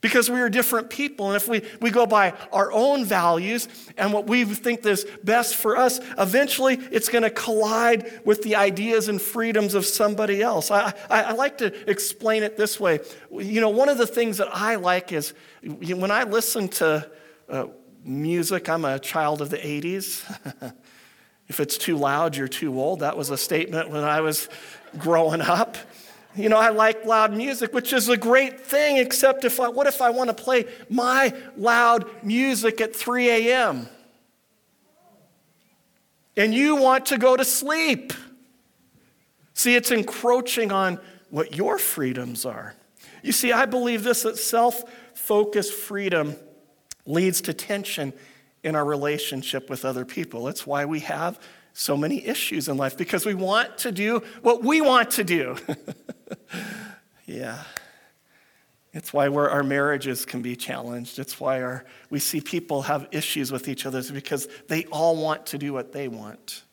Because 0.00 0.30
we 0.30 0.40
are 0.40 0.48
different 0.48 0.90
people. 0.90 1.28
And 1.28 1.36
if 1.36 1.46
we, 1.46 1.62
we 1.80 1.90
go 1.90 2.06
by 2.06 2.32
our 2.52 2.72
own 2.72 3.04
values 3.04 3.68
and 3.96 4.12
what 4.12 4.26
we 4.26 4.44
think 4.44 4.84
is 4.86 5.06
best 5.22 5.56
for 5.56 5.76
us, 5.76 6.00
eventually 6.18 6.74
it's 6.90 7.08
going 7.08 7.22
to 7.22 7.30
collide 7.30 8.20
with 8.24 8.42
the 8.42 8.56
ideas 8.56 9.08
and 9.08 9.20
freedoms 9.20 9.74
of 9.74 9.84
somebody 9.84 10.42
else. 10.42 10.70
I, 10.70 10.94
I, 11.10 11.22
I, 11.22 11.32
like 11.32 11.58
to 11.58 11.90
explain 11.90 12.42
it 12.42 12.56
this 12.56 12.80
way. 12.80 13.00
You 13.30 13.60
know, 13.60 13.68
one 13.68 13.88
of 13.88 13.98
the 13.98 14.06
things 14.06 14.38
that 14.38 14.48
I 14.54 14.76
like 14.76 15.12
is 15.12 15.34
when 15.62 16.10
I 16.10 16.24
listen 16.24 16.68
to 16.68 17.10
uh, 17.48 17.66
music, 18.04 18.68
I'm 18.68 18.84
a 18.84 18.98
child 18.98 19.42
of 19.42 19.50
the 19.50 19.58
80s. 19.58 20.72
if 21.48 21.60
it's 21.60 21.76
too 21.76 21.96
loud, 21.96 22.36
you're 22.36 22.48
too 22.48 22.78
old. 22.78 23.00
That 23.00 23.16
was 23.16 23.30
a 23.30 23.36
statement 23.36 23.90
when 23.90 24.04
I 24.04 24.20
was 24.22 24.48
growing 24.98 25.40
up. 25.40 25.76
You 26.36 26.48
know, 26.48 26.58
I 26.58 26.68
like 26.70 27.04
loud 27.04 27.32
music, 27.36 27.74
which 27.74 27.92
is 27.92 28.08
a 28.08 28.16
great 28.16 28.60
thing, 28.60 28.98
except 28.98 29.44
if 29.44 29.58
I, 29.58 29.68
what 29.68 29.86
if 29.86 30.00
I 30.00 30.10
want 30.10 30.28
to 30.28 30.34
play 30.34 30.66
my 30.88 31.34
loud 31.56 32.08
music 32.22 32.80
at 32.80 32.94
3 32.94 33.28
a.m.? 33.28 33.88
And 36.36 36.54
you 36.54 36.76
want 36.76 37.06
to 37.06 37.18
go 37.18 37.36
to 37.36 37.44
sleep. 37.44 38.12
See, 39.54 39.74
it's 39.74 39.90
encroaching 39.90 40.70
on 40.70 41.00
what 41.30 41.56
your 41.56 41.78
freedoms 41.78 42.46
are. 42.46 42.74
You 43.22 43.32
see, 43.32 43.52
I 43.52 43.66
believe 43.66 44.04
this 44.04 44.22
that 44.22 44.38
self 44.38 44.82
focused 45.14 45.72
freedom 45.72 46.36
leads 47.06 47.40
to 47.42 47.52
tension 47.52 48.12
in 48.62 48.76
our 48.76 48.84
relationship 48.84 49.68
with 49.68 49.84
other 49.84 50.04
people. 50.04 50.48
It's 50.48 50.66
why 50.66 50.84
we 50.84 51.00
have 51.00 51.40
so 51.72 51.96
many 51.96 52.24
issues 52.24 52.68
in 52.68 52.76
life 52.76 52.96
because 52.96 53.26
we 53.26 53.34
want 53.34 53.78
to 53.78 53.92
do 53.92 54.22
what 54.42 54.62
we 54.62 54.80
want 54.80 55.10
to 55.12 55.24
do. 55.24 55.56
yeah. 57.26 57.62
It's 58.92 59.12
why 59.12 59.28
our 59.28 59.62
marriages 59.62 60.24
can 60.24 60.42
be 60.42 60.56
challenged. 60.56 61.18
It's 61.18 61.38
why 61.38 61.62
our, 61.62 61.84
we 62.10 62.18
see 62.18 62.40
people 62.40 62.82
have 62.82 63.06
issues 63.12 63.52
with 63.52 63.68
each 63.68 63.86
other 63.86 64.02
because 64.12 64.48
they 64.66 64.84
all 64.86 65.16
want 65.16 65.46
to 65.46 65.58
do 65.58 65.72
what 65.72 65.92
they 65.92 66.08
want. 66.08 66.64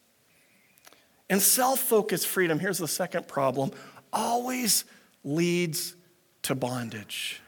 And 1.29 1.41
self 1.41 1.79
focused 1.79 2.25
freedom, 2.25 2.57
here's 2.57 2.79
the 2.79 2.87
second 2.87 3.27
problem, 3.27 3.71
always 4.11 4.85
leads 5.23 5.95
to 6.43 6.55
bondage. 6.55 7.41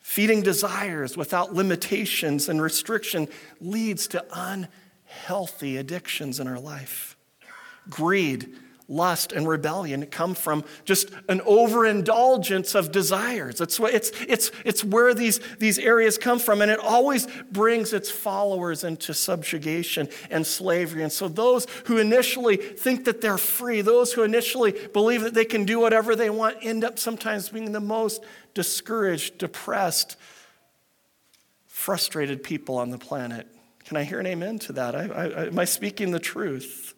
Feeding 0.00 0.42
desires 0.42 1.16
without 1.16 1.54
limitations 1.54 2.48
and 2.48 2.60
restriction 2.60 3.28
leads 3.60 4.08
to 4.08 4.24
unhealthy 4.32 5.76
addictions 5.76 6.40
in 6.40 6.48
our 6.48 6.58
life. 6.58 7.16
Greed 7.88 8.54
lust 8.90 9.30
and 9.32 9.48
rebellion 9.48 10.04
come 10.06 10.34
from 10.34 10.64
just 10.84 11.10
an 11.28 11.40
overindulgence 11.42 12.74
of 12.74 12.90
desires. 12.90 13.60
It's, 13.60 13.78
it's, 13.78 14.10
it's, 14.28 14.50
it's 14.64 14.84
where 14.84 15.14
these, 15.14 15.40
these 15.58 15.78
areas 15.78 16.18
come 16.18 16.40
from, 16.40 16.60
and 16.60 16.70
it 16.70 16.80
always 16.80 17.28
brings 17.52 17.92
its 17.92 18.10
followers 18.10 18.82
into 18.82 19.14
subjugation 19.14 20.08
and 20.28 20.44
slavery. 20.44 21.04
And 21.04 21.12
so, 21.12 21.28
those 21.28 21.66
who 21.86 21.98
initially 21.98 22.56
think 22.56 23.04
that 23.04 23.20
they're 23.20 23.38
free, 23.38 23.80
those 23.80 24.12
who 24.12 24.24
initially 24.24 24.72
believe 24.92 25.22
that 25.22 25.34
they 25.34 25.44
can 25.44 25.64
do 25.64 25.78
whatever 25.78 26.16
they 26.16 26.28
want, 26.28 26.56
end 26.60 26.82
up 26.82 26.98
sometimes 26.98 27.48
being 27.48 27.70
the 27.70 27.80
most 27.80 28.24
discouraged, 28.54 29.38
depressed, 29.38 30.16
frustrated 31.68 32.42
people 32.42 32.76
on 32.76 32.90
the 32.90 32.98
planet. 32.98 33.46
Can 33.84 33.96
I 33.96 34.02
hear 34.02 34.18
an 34.18 34.26
amen 34.26 34.58
to 34.60 34.72
that? 34.74 34.96
I, 34.96 35.04
I, 35.04 35.46
am 35.46 35.58
I 35.58 35.64
speaking 35.64 36.10
the 36.10 36.18
truth? 36.18 36.94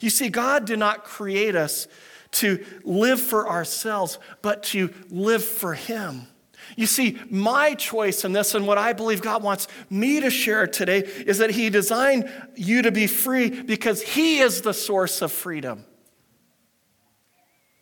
You 0.00 0.10
see, 0.10 0.28
God 0.28 0.64
did 0.64 0.78
not 0.78 1.04
create 1.04 1.54
us 1.54 1.86
to 2.32 2.64
live 2.84 3.20
for 3.20 3.48
ourselves, 3.48 4.18
but 4.42 4.62
to 4.64 4.92
live 5.10 5.44
for 5.44 5.74
Him. 5.74 6.26
You 6.76 6.86
see, 6.86 7.18
my 7.28 7.74
choice 7.74 8.24
in 8.24 8.32
this 8.32 8.54
and 8.54 8.66
what 8.66 8.78
I 8.78 8.92
believe 8.92 9.22
God 9.22 9.42
wants 9.42 9.68
me 9.88 10.20
to 10.20 10.30
share 10.30 10.66
today 10.66 11.00
is 11.00 11.38
that 11.38 11.50
He 11.50 11.70
designed 11.70 12.30
you 12.54 12.82
to 12.82 12.92
be 12.92 13.06
free 13.06 13.50
because 13.50 14.02
He 14.02 14.38
is 14.38 14.62
the 14.62 14.74
source 14.74 15.22
of 15.22 15.32
freedom. 15.32 15.84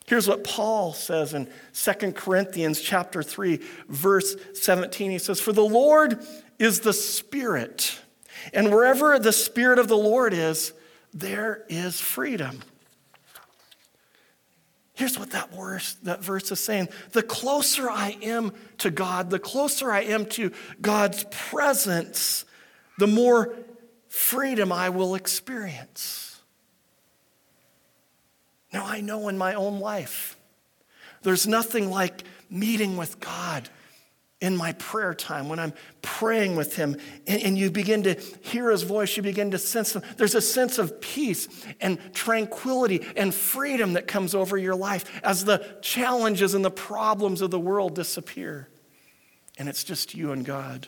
Here's 0.07 0.27
what 0.27 0.43
Paul 0.43 0.95
says 0.95 1.35
in 1.35 1.51
2 1.75 2.13
Corinthians 2.13 2.81
chapter 2.81 3.23
3 3.23 3.61
verse 3.91 4.37
17 4.55 5.11
he 5.11 5.19
says 5.19 5.39
for 5.39 5.53
the 5.53 5.61
Lord 5.61 6.25
is 6.59 6.81
the 6.81 6.95
spirit 6.95 8.01
and 8.55 8.71
wherever 8.71 9.19
the 9.19 9.35
spirit 9.35 9.79
of 9.79 9.87
the 9.87 9.99
Lord 9.99 10.33
is 10.33 10.73
there 11.21 11.65
is 11.69 12.01
freedom. 12.01 12.61
Here's 14.95 15.19
what 15.19 15.31
that 15.31 15.55
verse, 15.55 15.95
that 16.03 16.25
verse 16.25 16.51
is 16.51 16.59
saying 16.59 16.89
the 17.13 17.23
closer 17.23 17.89
I 17.89 18.17
am 18.23 18.53
to 18.79 18.91
God, 18.91 19.31
the 19.31 19.39
closer 19.39 19.93
I 19.93 20.03
am 20.03 20.27
to 20.27 20.51
God's 20.81 21.25
presence, 21.31 22.45
the 22.99 23.07
more 23.07 23.55
freedom 24.09 24.73
I 24.73 24.89
will 24.89 25.15
experience. 25.15 26.41
Now, 28.73 28.87
I 28.87 29.01
know 29.01 29.29
in 29.29 29.39
my 29.39 29.55
own 29.55 29.79
life, 29.79 30.37
there's 31.23 31.47
nothing 31.47 31.91
like 31.91 32.25
meeting 32.51 32.97
with 32.97 33.21
God 33.21 33.69
in 34.41 34.57
my 34.57 34.73
prayer 34.75 35.15
time, 35.15 35.49
when 35.49 35.59
I'm 35.59 35.73
praying 36.01 36.55
with 36.55 36.77
him, 36.77 36.97
and, 37.27 37.43
and, 37.43 37.59
you 37.59 37.73
begin 37.73 38.05
to 38.05 38.15
hear 38.41 38.71
his 38.71 38.85
voice, 38.85 39.17
you 39.17 39.23
begin 39.23 39.51
to 39.51 39.59
sense 39.59 39.97
him. 39.97 40.03
There's 40.17 40.37
a 40.37 40.41
sense 40.41 40.79
of 40.79 41.01
peace 41.01 41.49
and 41.81 41.99
tranquility 42.15 43.05
and 43.17 43.35
freedom 43.35 43.95
that 43.95 44.07
comes 44.07 44.37
over 44.37 44.57
your 44.57 44.77
life 44.77 45.21
as 45.25 45.45
the 45.45 45.79
challenges 45.83 46.55
and 46.55 46.65
the 46.65 46.71
problems 46.71 47.43
of 47.43 47.51
the 47.51 47.59
world 47.59 47.97
disappear. 47.97 48.69
And 49.59 49.69
it's 49.69 49.83
just 49.83 50.15
you 50.15 50.31
and 50.31 50.45
God. 50.45 50.87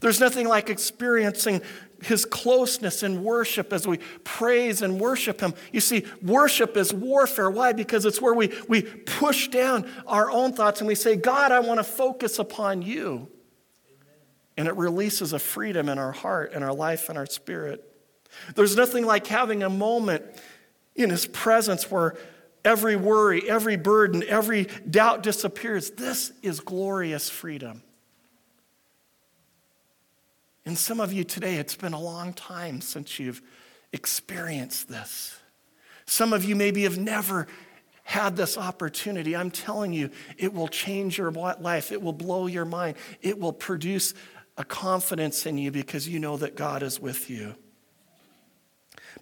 There's 0.00 0.20
nothing 0.20 0.48
like 0.48 0.68
experiencing 0.68 1.62
his 2.02 2.24
closeness 2.24 3.02
in 3.02 3.22
worship 3.22 3.72
as 3.72 3.86
we 3.86 3.98
praise 4.24 4.82
and 4.82 5.00
worship 5.00 5.40
him. 5.40 5.54
You 5.72 5.80
see, 5.80 6.04
worship 6.22 6.76
is 6.76 6.92
warfare. 6.92 7.50
Why? 7.50 7.72
Because 7.72 8.04
it's 8.04 8.20
where 8.20 8.34
we, 8.34 8.52
we 8.68 8.82
push 8.82 9.48
down 9.48 9.90
our 10.06 10.30
own 10.30 10.52
thoughts 10.52 10.80
and 10.80 10.88
we 10.88 10.94
say, 10.94 11.16
God, 11.16 11.52
I 11.52 11.60
want 11.60 11.78
to 11.78 11.84
focus 11.84 12.38
upon 12.38 12.82
you. 12.82 13.06
Amen. 13.06 13.28
And 14.58 14.68
it 14.68 14.76
releases 14.76 15.32
a 15.32 15.38
freedom 15.38 15.88
in 15.88 15.98
our 15.98 16.12
heart, 16.12 16.52
in 16.52 16.62
our 16.62 16.74
life, 16.74 17.08
in 17.08 17.16
our 17.16 17.26
spirit. 17.26 17.82
There's 18.54 18.76
nothing 18.76 19.06
like 19.06 19.26
having 19.26 19.62
a 19.62 19.70
moment 19.70 20.22
in 20.94 21.10
his 21.10 21.26
presence 21.26 21.90
where 21.90 22.16
every 22.64 22.96
worry, 22.96 23.48
every 23.48 23.76
burden, 23.76 24.22
every 24.28 24.64
doubt 24.88 25.22
disappears. 25.22 25.90
This 25.92 26.32
is 26.42 26.60
glorious 26.60 27.30
freedom. 27.30 27.82
And 30.66 30.76
some 30.76 30.98
of 30.98 31.12
you 31.12 31.22
today, 31.22 31.54
it's 31.54 31.76
been 31.76 31.92
a 31.92 32.00
long 32.00 32.32
time 32.32 32.80
since 32.80 33.20
you've 33.20 33.40
experienced 33.92 34.88
this. 34.88 35.38
Some 36.06 36.32
of 36.32 36.44
you 36.44 36.56
maybe 36.56 36.82
have 36.82 36.98
never 36.98 37.46
had 38.02 38.36
this 38.36 38.58
opportunity. 38.58 39.36
I'm 39.36 39.50
telling 39.50 39.92
you, 39.92 40.10
it 40.36 40.52
will 40.52 40.66
change 40.66 41.18
your 41.18 41.30
life. 41.30 41.92
It 41.92 42.02
will 42.02 42.12
blow 42.12 42.48
your 42.48 42.64
mind. 42.64 42.96
It 43.22 43.38
will 43.38 43.52
produce 43.52 44.12
a 44.56 44.64
confidence 44.64 45.46
in 45.46 45.56
you 45.56 45.70
because 45.70 46.08
you 46.08 46.18
know 46.18 46.36
that 46.36 46.56
God 46.56 46.82
is 46.82 47.00
with 47.00 47.30
you. 47.30 47.54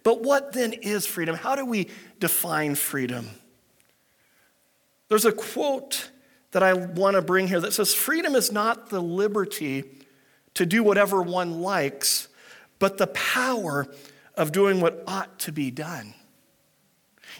But 0.03 0.23
what 0.23 0.51
then 0.51 0.73
is 0.73 1.05
freedom? 1.05 1.35
How 1.35 1.55
do 1.55 1.65
we 1.65 1.89
define 2.19 2.75
freedom? 2.75 3.29
There's 5.09 5.25
a 5.25 5.31
quote 5.31 6.09
that 6.51 6.63
I 6.63 6.73
want 6.73 7.15
to 7.15 7.21
bring 7.21 7.47
here 7.47 7.59
that 7.59 7.73
says 7.73 7.93
Freedom 7.93 8.35
is 8.35 8.51
not 8.51 8.89
the 8.89 9.01
liberty 9.01 10.04
to 10.55 10.65
do 10.65 10.83
whatever 10.83 11.21
one 11.21 11.61
likes, 11.61 12.27
but 12.79 12.97
the 12.97 13.07
power 13.07 13.87
of 14.35 14.51
doing 14.51 14.81
what 14.81 15.03
ought 15.07 15.39
to 15.39 15.51
be 15.51 15.71
done. 15.71 16.13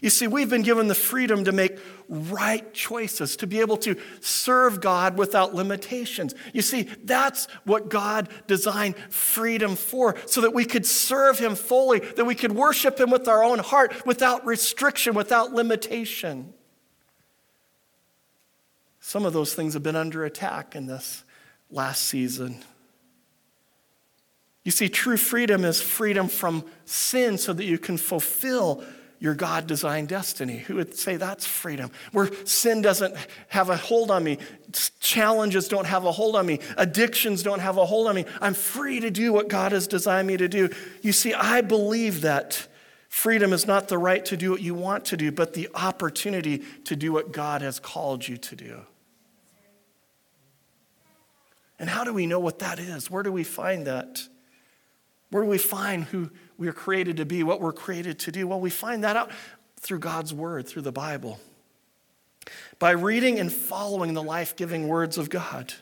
You 0.02 0.10
see, 0.10 0.28
we've 0.28 0.50
been 0.50 0.62
given 0.62 0.88
the 0.88 0.96
freedom 0.96 1.46
to 1.46 1.52
make 1.52 1.78
right 2.10 2.74
choices, 2.74 3.38
to 3.38 3.48
be 3.48 3.62
able 3.62 3.78
to 3.78 3.96
serve 4.20 4.82
God 4.82 5.18
without 5.18 5.56
limitations. 5.56 6.36
You 6.54 6.62
see, 6.62 6.84
that's 7.04 7.48
what 7.64 7.90
God 7.90 8.30
designed 8.48 8.96
freedom 9.10 9.76
for, 9.76 10.16
so 10.26 10.42
that 10.42 10.54
we 10.54 10.66
could 10.66 10.86
serve 10.86 11.40
Him 11.40 11.56
fully, 11.56 12.00
that 12.00 12.26
we 12.26 12.36
could 12.36 12.52
worship 12.52 13.00
Him 13.00 13.10
with 13.10 13.28
our 13.28 13.44
own 13.44 13.60
heart 13.60 14.06
without 14.06 14.46
restriction, 14.46 15.14
without 15.14 15.54
limitation. 15.54 16.54
Some 19.00 19.26
of 19.26 19.34
those 19.34 19.54
things 19.54 19.76
have 19.76 19.84
been 19.84 19.96
under 19.96 20.26
attack 20.26 20.76
in 20.76 20.88
this 20.88 21.24
last 21.70 22.04
season. 22.04 22.64
You 24.66 24.72
see, 24.72 24.90
true 24.90 25.16
freedom 25.16 25.64
is 25.64 25.80
freedom 25.80 26.28
from 26.28 26.66
sin 26.86 27.38
so 27.38 27.54
that 27.54 27.64
you 27.64 27.78
can 27.78 27.98
fulfill 27.98 28.84
your 29.20 29.36
God 29.36 29.68
designed 29.68 30.10
destiny. 30.10 30.58
Who 30.58 30.76
would 30.76 30.98
say 30.98 31.18
that's 31.18 31.46
freedom? 31.46 31.92
Where 32.12 32.30
sin 32.46 32.82
doesn't 32.82 33.16
have 33.48 33.70
a 33.70 33.78
hold 33.78 34.10
on 34.10 34.24
me, 34.24 34.40
challenges 35.00 35.68
don't 35.68 35.86
have 35.86 36.04
a 36.04 36.12
hold 36.12 36.36
on 36.36 36.48
me, 36.48 36.60
addictions 36.78 37.44
don't 37.44 37.60
have 37.60 37.78
a 37.78 37.86
hold 37.86 38.08
on 38.08 38.16
me. 38.16 38.26
I'm 38.42 38.56
free 38.56 39.00
to 39.00 39.12
do 39.12 39.32
what 39.32 39.48
God 39.48 39.72
has 39.72 39.88
designed 39.88 40.28
me 40.28 40.36
to 40.38 40.48
do. 40.48 40.70
You 41.02 41.14
see, 41.14 41.34
I 41.34 41.62
believe 41.62 42.22
that 42.22 42.68
freedom 43.08 43.54
is 43.54 43.68
not 43.68 43.88
the 43.88 44.00
right 44.00 44.26
to 44.26 44.36
do 44.36 44.50
what 44.50 44.62
you 44.62 44.74
want 44.74 45.06
to 45.06 45.18
do, 45.18 45.32
but 45.32 45.54
the 45.54 45.70
opportunity 45.76 46.64
to 46.86 46.96
do 46.96 47.14
what 47.14 47.32
God 47.32 47.62
has 47.62 47.80
called 47.80 48.28
you 48.28 48.38
to 48.38 48.56
do. 48.56 48.82
And 51.78 51.88
how 51.88 52.04
do 52.04 52.14
we 52.14 52.26
know 52.26 52.40
what 52.40 52.60
that 52.60 52.80
is? 52.80 53.12
Where 53.12 53.22
do 53.22 53.32
we 53.32 53.44
find 53.44 53.86
that? 53.86 54.28
Where 55.36 55.44
do 55.44 55.50
we 55.50 55.58
find 55.58 56.06
who 56.06 56.32
we 56.58 56.70
are 56.70 56.72
created 56.72 57.18
to 57.18 57.26
be, 57.26 57.44
what 57.44 57.60
we're 57.60 57.74
created 57.74 58.20
to 58.20 58.32
do? 58.32 58.48
Well, 58.48 58.62
we 58.62 58.70
find 58.70 59.04
that 59.04 59.18
out 59.18 59.32
through 59.78 60.00
God's 60.00 60.34
Word, 60.34 60.66
through 60.66 60.84
the 60.84 60.94
Bible, 60.94 61.42
by 62.80 62.92
reading 62.92 63.38
and 63.38 63.52
following 63.52 64.14
the 64.14 64.24
life 64.24 64.56
giving 64.56 64.88
words 64.88 65.18
of 65.18 65.30
God. 65.30 65.74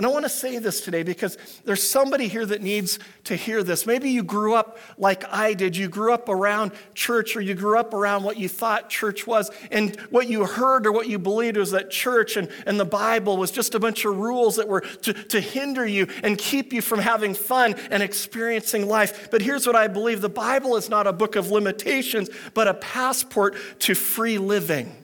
And 0.00 0.06
I 0.06 0.08
want 0.08 0.24
to 0.24 0.30
say 0.30 0.56
this 0.56 0.80
today 0.80 1.02
because 1.02 1.36
there's 1.66 1.82
somebody 1.82 2.26
here 2.26 2.46
that 2.46 2.62
needs 2.62 2.98
to 3.24 3.36
hear 3.36 3.62
this. 3.62 3.84
Maybe 3.84 4.08
you 4.08 4.22
grew 4.22 4.54
up 4.54 4.78
like 4.96 5.30
I 5.30 5.52
did. 5.52 5.76
You 5.76 5.90
grew 5.90 6.14
up 6.14 6.30
around 6.30 6.72
church 6.94 7.36
or 7.36 7.42
you 7.42 7.52
grew 7.52 7.78
up 7.78 7.92
around 7.92 8.22
what 8.22 8.38
you 8.38 8.48
thought 8.48 8.88
church 8.88 9.26
was. 9.26 9.50
And 9.70 9.94
what 10.08 10.26
you 10.26 10.46
heard 10.46 10.86
or 10.86 10.92
what 10.92 11.06
you 11.06 11.18
believed 11.18 11.58
was 11.58 11.72
that 11.72 11.90
church 11.90 12.38
and, 12.38 12.48
and 12.64 12.80
the 12.80 12.86
Bible 12.86 13.36
was 13.36 13.50
just 13.50 13.74
a 13.74 13.78
bunch 13.78 14.06
of 14.06 14.16
rules 14.16 14.56
that 14.56 14.66
were 14.66 14.80
to, 14.80 15.12
to 15.12 15.38
hinder 15.38 15.84
you 15.84 16.06
and 16.22 16.38
keep 16.38 16.72
you 16.72 16.80
from 16.80 17.00
having 17.00 17.34
fun 17.34 17.74
and 17.90 18.02
experiencing 18.02 18.88
life. 18.88 19.30
But 19.30 19.42
here's 19.42 19.66
what 19.66 19.76
I 19.76 19.86
believe 19.86 20.22
the 20.22 20.30
Bible 20.30 20.76
is 20.76 20.88
not 20.88 21.06
a 21.08 21.12
book 21.12 21.36
of 21.36 21.50
limitations, 21.50 22.30
but 22.54 22.66
a 22.66 22.72
passport 22.72 23.54
to 23.80 23.94
free 23.94 24.38
living. 24.38 24.96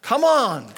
Come 0.00 0.22
on. 0.22 0.72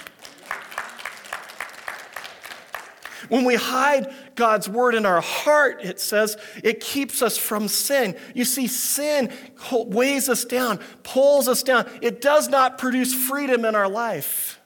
When 3.33 3.47
we 3.47 3.55
hide 3.55 4.14
God's 4.35 4.68
word 4.68 4.95
in 4.95 5.07
our 5.07 5.23
heart, 5.23 5.83
it 5.83 5.99
says 5.99 6.37
it 6.62 6.81
keeps 6.81 7.23
us 7.23 7.38
from 7.38 7.66
sin. 7.66 8.14
You 8.35 8.45
see, 8.45 8.66
sin 8.66 9.33
weighs 9.73 10.29
us 10.29 10.45
down, 10.45 10.81
pulls 11.03 11.49
us 11.49 11.62
down. 11.62 11.88
It 12.03 12.21
does 12.21 12.51
not 12.51 12.77
produce 12.77 13.14
freedom 13.14 13.64
in 13.64 13.75
our 13.75 13.88
life. 13.88 14.61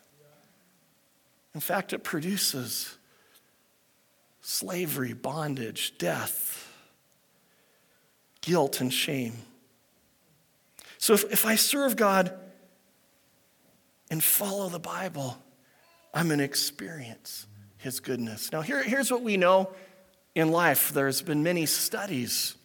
In 1.55 1.61
fact, 1.61 1.93
it 1.93 2.03
produces 2.03 2.99
slavery, 4.41 5.13
bondage, 5.13 5.97
death, 5.97 6.69
guilt, 8.41 8.81
and 8.81 8.93
shame. 8.93 9.35
So 10.99 11.15
if, 11.15 11.23
if 11.31 11.47
I 11.47 11.55
serve 11.55 11.95
God 11.95 12.37
and 14.11 14.25
follow 14.25 14.69
the 14.69 14.81
Bible, 14.81 15.39
I'm 16.13 16.33
an 16.33 16.41
experience 16.41 17.47
his 17.79 18.01
goodness. 18.01 18.53
Now, 18.53 18.63
here, 18.63 18.83
here's 18.83 19.11
what 19.11 19.23
we 19.23 19.37
know 19.37 19.71
in 20.35 20.51
life 20.51 20.93
there's 20.93 21.23
been 21.23 21.43
many 21.43 21.67
studies. 21.67 22.57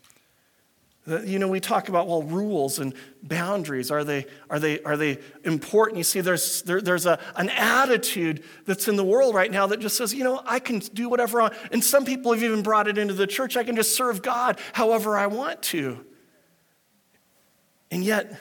That, 1.08 1.26
you 1.26 1.40
know, 1.40 1.48
we 1.48 1.60
talk 1.60 1.90
about, 1.90 2.08
well, 2.08 2.22
rules 2.22 2.78
and 2.78 2.94
boundaries. 3.24 3.90
Are 3.90 4.04
they, 4.04 4.28
are 4.52 4.60
they, 4.60 4.84
are 4.84 4.96
they 4.96 5.18
important? 5.44 5.98
You 5.98 6.04
see, 6.04 6.22
there's, 6.22 6.62
there, 6.62 6.80
there's 6.80 7.08
a, 7.08 7.18
an 7.36 7.50
attitude 7.50 8.44
that's 8.68 8.88
in 8.88 8.98
the 8.98 9.04
world 9.04 9.34
right 9.34 9.52
now 9.52 9.66
that 9.68 9.80
just 9.80 9.98
says, 9.98 10.14
you 10.14 10.24
know, 10.24 10.42
I 10.46 10.60
can 10.60 10.78
do 10.78 11.10
whatever 11.10 11.42
I 11.42 11.44
want. 11.46 11.56
And 11.72 11.84
some 11.84 12.06
people 12.06 12.34
have 12.34 12.44
even 12.44 12.62
brought 12.62 12.88
it 12.88 13.00
into 13.00 13.16
the 13.16 13.26
church. 13.26 13.58
I 13.58 13.64
can 13.64 13.76
just 13.76 13.96
serve 13.96 14.22
God 14.22 14.60
however 14.74 15.18
I 15.18 15.26
want 15.26 15.64
to. 15.64 16.06
And 17.90 18.04
yet, 18.04 18.40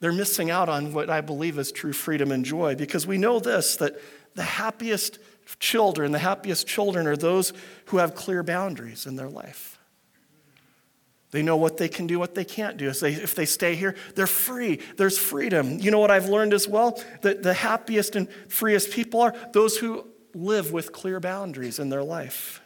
they're 0.00 0.12
missing 0.12 0.50
out 0.50 0.68
on 0.68 0.92
what 0.92 1.08
I 1.08 1.20
believe 1.20 1.58
is 1.58 1.72
true 1.72 1.92
freedom 1.92 2.30
and 2.30 2.44
joy 2.44 2.74
because 2.74 3.06
we 3.06 3.18
know 3.18 3.38
this 3.38 3.76
that 3.76 4.00
the 4.36 4.44
happiest 4.44 5.18
children, 5.58 6.12
the 6.12 6.18
happiest 6.18 6.66
children 6.66 7.06
are 7.06 7.16
those 7.16 7.52
who 7.86 7.96
have 7.98 8.14
clear 8.14 8.42
boundaries 8.42 9.06
in 9.06 9.16
their 9.16 9.28
life. 9.28 9.78
They 11.32 11.42
know 11.42 11.56
what 11.56 11.76
they 11.76 11.88
can 11.88 12.06
do, 12.06 12.18
what 12.18 12.34
they 12.34 12.44
can't 12.44 12.76
do. 12.76 12.88
If 12.88 13.00
they, 13.00 13.12
if 13.12 13.34
they 13.34 13.46
stay 13.46 13.74
here, 13.74 13.96
they're 14.14 14.26
free. 14.26 14.80
There's 14.96 15.18
freedom. 15.18 15.78
You 15.80 15.90
know 15.90 15.98
what 15.98 16.10
I've 16.10 16.28
learned 16.28 16.54
as 16.54 16.68
well? 16.68 17.02
That 17.22 17.42
the 17.42 17.52
happiest 17.52 18.14
and 18.14 18.28
freest 18.48 18.92
people 18.92 19.20
are 19.20 19.34
those 19.52 19.76
who 19.76 20.06
live 20.34 20.72
with 20.72 20.92
clear 20.92 21.18
boundaries 21.18 21.78
in 21.78 21.88
their 21.88 22.04
life. 22.04 22.60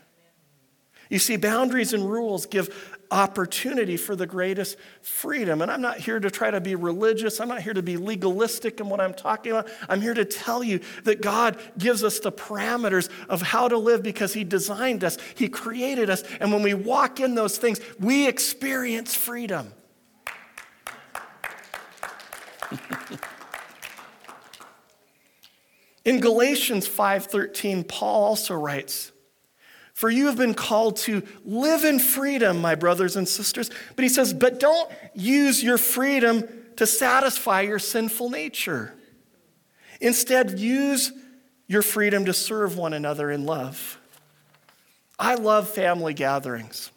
You 1.09 1.19
see, 1.19 1.37
boundaries 1.37 1.93
and 1.93 2.09
rules 2.09 2.47
give 2.47 2.99
opportunity 3.11 3.97
for 3.97 4.15
the 4.15 4.27
greatest 4.27 4.77
freedom. 5.03 5.63
And 5.63 5.71
I'm 5.71 5.81
not 5.81 5.99
here 5.99 6.21
to 6.21 6.31
try 6.31 6.51
to 6.51 6.61
be 6.61 6.75
religious. 6.75 7.41
I'm 7.41 7.49
not 7.49 7.63
here 7.63 7.75
to 7.75 7.83
be 7.83 7.97
legalistic 7.97 8.81
in 8.81 8.89
what 8.89 9.01
I'm 9.01 9.15
talking 9.15 9.53
about. 9.53 9.69
I'm 9.89 10.01
here 10.01 10.15
to 10.15 10.25
tell 10.25 10.63
you 10.63 10.81
that 11.05 11.21
God 11.21 11.59
gives 11.77 12.05
us 12.05 12.21
the 12.21 12.31
parameters 12.33 13.09
of 13.29 13.43
how 13.43 13.69
to 13.69 13.77
live 13.77 14.03
because 14.03 14.35
He 14.35 14.45
designed 14.45 15.03
us, 15.05 15.19
He 15.35 15.49
created 15.49 16.09
us. 16.11 16.23
And 16.41 16.53
when 16.53 16.63
we 16.63 16.75
walk 16.75 17.21
in 17.21 17.35
those 17.35 17.59
things, 17.59 17.81
we 17.99 18.29
experience 18.29 19.15
freedom. 19.15 19.73
in 26.05 26.21
Galatians 26.21 26.89
5:13 26.89 27.89
Paul 27.89 28.25
also 28.25 28.55
writes 28.55 29.11
for 30.01 30.09
you 30.09 30.29
have 30.29 30.37
been 30.39 30.55
called 30.55 30.97
to 30.97 31.23
live 31.45 31.85
in 31.85 31.99
freedom, 31.99 32.59
my 32.59 32.75
brothers 32.75 33.17
and 33.17 33.29
sisters. 33.29 33.71
But 33.97 34.03
he 34.03 34.09
says, 34.09 34.33
but 34.33 34.59
don't 34.59 34.91
use 35.13 35.63
your 35.63 35.77
freedom 35.77 36.49
to 36.77 36.87
satisfy 36.87 37.61
your 37.61 37.79
sinful 37.79 38.31
nature. 38.31 38.95
Instead, 40.01 40.59
use 40.59 41.13
your 41.67 41.83
freedom 41.83 42.25
to 42.25 42.33
serve 42.33 42.79
one 42.79 42.95
another 42.95 43.31
in 43.31 43.45
love. 43.45 44.01
I 45.19 45.35
love 45.35 45.69
family 45.69 46.15
gatherings. 46.15 46.91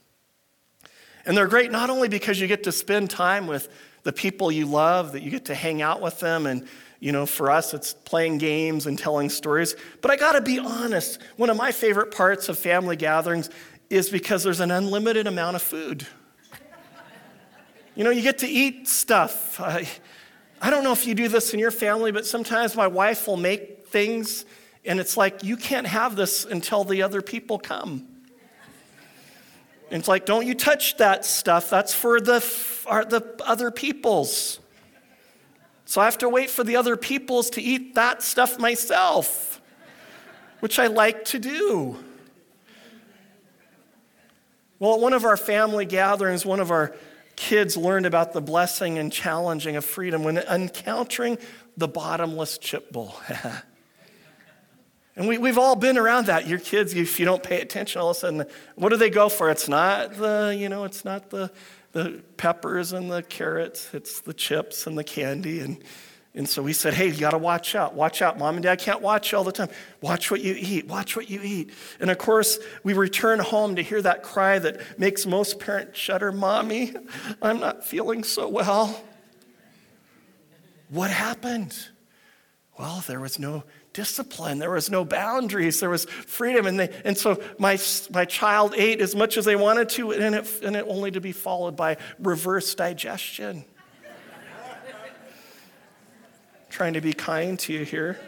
And 1.26 1.36
they're 1.36 1.48
great 1.48 1.74
not 1.74 1.90
only 1.90 2.08
because 2.08 2.40
you 2.40 2.48
get 2.48 2.64
to 2.64 2.72
spend 2.72 3.10
time 3.10 3.48
with 3.48 3.68
the 4.04 4.14
people 4.14 4.50
you 4.50 4.66
love, 4.66 5.12
that 5.12 5.24
you 5.24 5.30
get 5.30 5.44
to 5.46 5.56
hang 5.56 5.82
out 5.82 6.00
with 6.00 6.22
them 6.22 6.46
and 6.46 6.70
you 7.04 7.12
know, 7.12 7.26
for 7.26 7.52
us, 7.52 7.74
it's 7.74 7.94
playing 7.94 8.38
games 8.38 8.86
and 8.86 8.98
telling 8.98 9.30
stories. 9.30 9.76
But 10.00 10.10
I 10.10 10.16
gotta 10.16 10.40
be 10.40 10.58
honest, 10.58 11.22
one 11.36 11.50
of 11.50 11.58
my 11.58 11.74
favorite 11.74 12.16
parts 12.16 12.48
of 12.48 12.58
family 12.58 12.96
gatherings 12.96 13.50
is 13.90 14.10
because 14.10 14.42
there's 14.42 14.62
an 14.62 14.72
unlimited 14.72 15.28
amount 15.28 15.58
of 15.58 15.62
food. 15.62 16.08
You 17.94 18.06
know, 18.06 18.10
you 18.10 18.22
get 18.22 18.38
to 18.38 18.48
eat 18.48 18.88
stuff. 18.88 19.60
I, 19.60 19.86
I 20.62 20.70
don't 20.70 20.86
know 20.86 20.94
if 20.94 21.06
you 21.06 21.14
do 21.14 21.28
this 21.28 21.54
in 21.54 21.60
your 21.60 21.72
family, 21.72 22.14
but 22.14 22.26
sometimes 22.26 22.74
my 22.74 22.88
wife 22.88 23.28
will 23.28 23.36
make 23.36 23.86
things, 23.88 24.46
and 24.86 24.98
it's 24.98 25.18
like, 25.18 25.44
you 25.44 25.58
can't 25.58 25.88
have 25.88 26.16
this 26.16 26.46
until 26.46 26.86
the 26.86 27.02
other 27.02 27.22
people 27.22 27.60
come. 27.60 28.08
And 29.92 30.00
it's 30.00 30.08
like, 30.08 30.26
don't 30.26 30.48
you 30.48 30.56
touch 30.56 30.96
that 30.98 31.26
stuff. 31.26 31.70
That's 31.70 31.94
for 31.94 32.22
the, 32.22 32.40
the 32.86 33.42
other 33.46 33.72
peoples. 33.72 34.62
So 35.86 36.02
I 36.02 36.06
have 36.06 36.18
to 36.20 36.30
wait 36.30 36.50
for 36.50 36.64
the 36.64 36.76
other 36.76 36.96
peoples 36.96 37.50
to 37.52 37.62
eat 37.62 37.96
that 37.96 38.24
stuff 38.24 38.58
myself, 38.60 39.62
which 40.60 40.80
I 40.80 40.88
like 40.88 41.26
to 41.26 41.40
do. 41.40 41.98
Well, 44.80 44.96
at 44.96 45.00
one 45.00 45.14
of 45.14 45.24
our 45.24 45.38
family 45.38 45.86
gatherings, 45.86 46.46
one 46.46 46.60
of 46.60 46.72
our 46.72 46.96
kids 47.36 47.78
learned 47.78 48.06
about 48.06 48.34
the 48.34 48.42
blessing 48.42 48.98
and 48.98 49.12
challenging 49.12 49.76
of 49.76 49.86
freedom 49.86 50.24
when 50.24 50.38
encountering 50.38 51.38
the 51.78 51.88
bottomless 51.88 52.58
chip 52.58 52.92
bowl. 52.92 53.16
and 55.16 55.28
we, 55.28 55.38
we've 55.38 55.58
all 55.58 55.76
been 55.76 55.98
around 55.98 56.28
that. 56.28 56.48
Your 56.48 56.60
kids, 56.60 56.94
if 56.94 57.20
you 57.20 57.26
don't 57.26 57.42
pay 57.44 57.62
attention, 57.62 58.02
all 58.02 58.12
of 58.12 58.18
a 58.18 58.20
sudden, 58.20 58.46
what 58.76 58.90
do 58.90 58.98
they 58.98 59.10
go 59.10 59.30
for? 59.30 59.50
It's 59.50 59.68
not 59.68 60.16
the, 60.16 60.56
you 60.58 60.70
know, 60.70 60.84
it's 60.84 61.04
not 61.04 61.30
the, 61.30 61.52
the 61.94 62.24
peppers 62.38 62.92
and 62.92 63.10
the 63.10 63.24
carrots, 63.24 63.94
it's 63.94 64.20
the 64.20 64.34
chips 64.34 64.86
and 64.86 64.98
the 64.98 65.04
candy. 65.04 65.62
And 65.62 65.84
and 66.36 66.50
so 66.50 66.64
we 66.64 66.74
said, 66.74 66.96
hey, 66.96 67.10
you 67.10 67.20
got 67.20 67.32
to 67.32 67.38
watch 67.38 67.76
out. 67.76 67.94
Watch 67.94 68.24
out. 68.24 68.40
Mom 68.40 68.56
and 68.56 68.64
dad 68.64 68.80
can't 68.80 69.02
watch 69.02 69.36
all 69.36 69.44
the 69.44 69.52
time. 69.52 69.70
Watch 70.02 70.32
what 70.32 70.42
you 70.42 70.56
eat. 70.58 70.88
Watch 70.88 71.16
what 71.16 71.30
you 71.30 71.40
eat. 71.44 71.70
And 72.00 72.10
of 72.10 72.18
course, 72.18 72.58
we 72.84 72.94
return 72.94 73.38
home 73.38 73.76
to 73.76 73.84
hear 73.84 74.02
that 74.02 74.24
cry 74.24 74.58
that 74.58 74.98
makes 75.00 75.28
most 75.28 75.60
parents 75.60 76.00
shudder 76.00 76.32
Mommy, 76.32 76.94
I'm 77.42 77.60
not 77.60 77.86
feeling 77.86 78.24
so 78.24 78.50
well. 78.50 79.00
What 80.90 81.12
happened? 81.12 81.78
Well, 82.80 83.04
there 83.06 83.20
was 83.20 83.38
no 83.38 83.64
discipline. 83.94 84.60
There 84.60 84.72
was 84.72 84.90
no 84.90 85.06
boundaries. 85.06 85.80
There 85.80 85.90
was 85.90 86.06
freedom. 86.06 86.66
And, 86.66 86.80
they, 86.80 86.90
and 87.06 87.18
so 87.18 87.42
my, 87.58 87.78
my 88.12 88.26
child 88.26 88.74
ate 88.76 89.02
as 89.02 89.16
much 89.16 89.38
as 89.38 89.46
they 89.46 89.56
wanted 89.56 89.90
to, 89.90 90.12
and 90.12 90.36
it, 90.36 90.62
and 90.64 90.76
it 90.76 90.86
only 90.88 91.12
to 91.12 91.22
be 91.22 91.32
followed 91.32 91.76
by 91.76 91.98
reverse 92.20 92.76
digestion 92.76 93.66
trying 96.74 96.94
to 96.94 97.02
be 97.02 97.14
kind 97.14 97.60
to 97.60 97.72
you 97.72 97.86
here. 97.86 98.20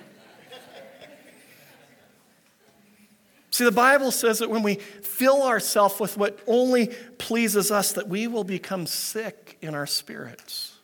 See, 3.50 3.64
the 3.64 3.72
Bible 3.72 4.12
says 4.12 4.40
that 4.40 4.52
when 4.52 4.62
we 4.62 4.76
fill 4.76 5.42
ourselves 5.42 6.00
with 6.00 6.16
what 6.16 6.40
only 6.46 6.88
pleases 7.18 7.72
us, 7.72 7.94
that 7.94 8.08
we 8.08 8.28
will 8.28 8.44
become 8.44 8.86
sick 8.86 9.58
in 9.62 9.74
our 9.74 9.88
spirits. 9.88 10.75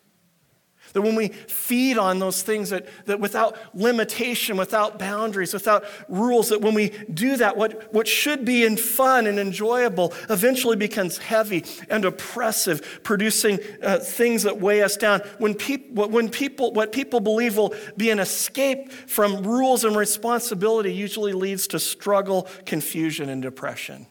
That 0.93 1.01
when 1.01 1.15
we 1.15 1.29
feed 1.29 1.97
on 1.97 2.19
those 2.19 2.41
things 2.41 2.69
that, 2.71 2.85
that 3.05 3.19
without 3.19 3.57
limitation, 3.73 4.57
without 4.57 4.99
boundaries, 4.99 5.53
without 5.53 5.85
rules, 6.09 6.49
that 6.49 6.61
when 6.61 6.73
we 6.73 6.89
do 7.13 7.37
that, 7.37 7.55
what, 7.55 7.93
what 7.93 8.07
should 8.07 8.43
be 8.43 8.65
in 8.65 8.77
fun 8.77 9.25
and 9.27 9.39
enjoyable 9.39 10.13
eventually 10.29 10.75
becomes 10.75 11.17
heavy 11.17 11.63
and 11.89 12.03
oppressive, 12.03 13.01
producing 13.03 13.59
uh, 13.81 13.99
things 13.99 14.43
that 14.43 14.59
weigh 14.59 14.81
us 14.81 14.97
down. 14.97 15.21
When, 15.37 15.55
peop- 15.55 15.91
when 15.91 16.29
people, 16.29 16.73
what 16.73 16.91
people 16.91 17.19
believe 17.19 17.57
will 17.57 17.73
be 17.95 18.09
an 18.09 18.19
escape 18.19 18.91
from 18.91 19.43
rules 19.43 19.83
and 19.83 19.95
responsibility 19.95 20.93
usually 20.93 21.33
leads 21.33 21.67
to 21.67 21.79
struggle, 21.79 22.47
confusion, 22.65 23.29
and 23.29 23.41
depression. 23.41 24.07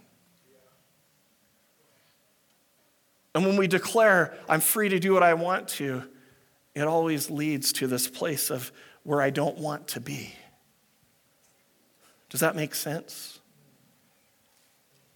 And 3.35 3.47
when 3.47 3.57
we 3.57 3.69
declare, 3.69 4.35
I'm 4.49 4.61
free 4.61 4.89
to 4.89 4.99
do 4.99 5.13
what 5.13 5.23
I 5.23 5.35
want 5.35 5.69
to, 5.69 6.03
it 6.75 6.83
always 6.83 7.31
leads 7.31 7.73
to 7.75 7.87
this 7.87 8.09
place 8.09 8.51
of 8.51 8.73
where 9.03 9.21
I 9.21 9.31
don't 9.31 9.59
want 9.59 9.89
to 9.89 10.01
be. 10.01 10.35
Does 12.29 12.41
that 12.41 12.55
make 12.55 12.75
sense? 12.75 13.41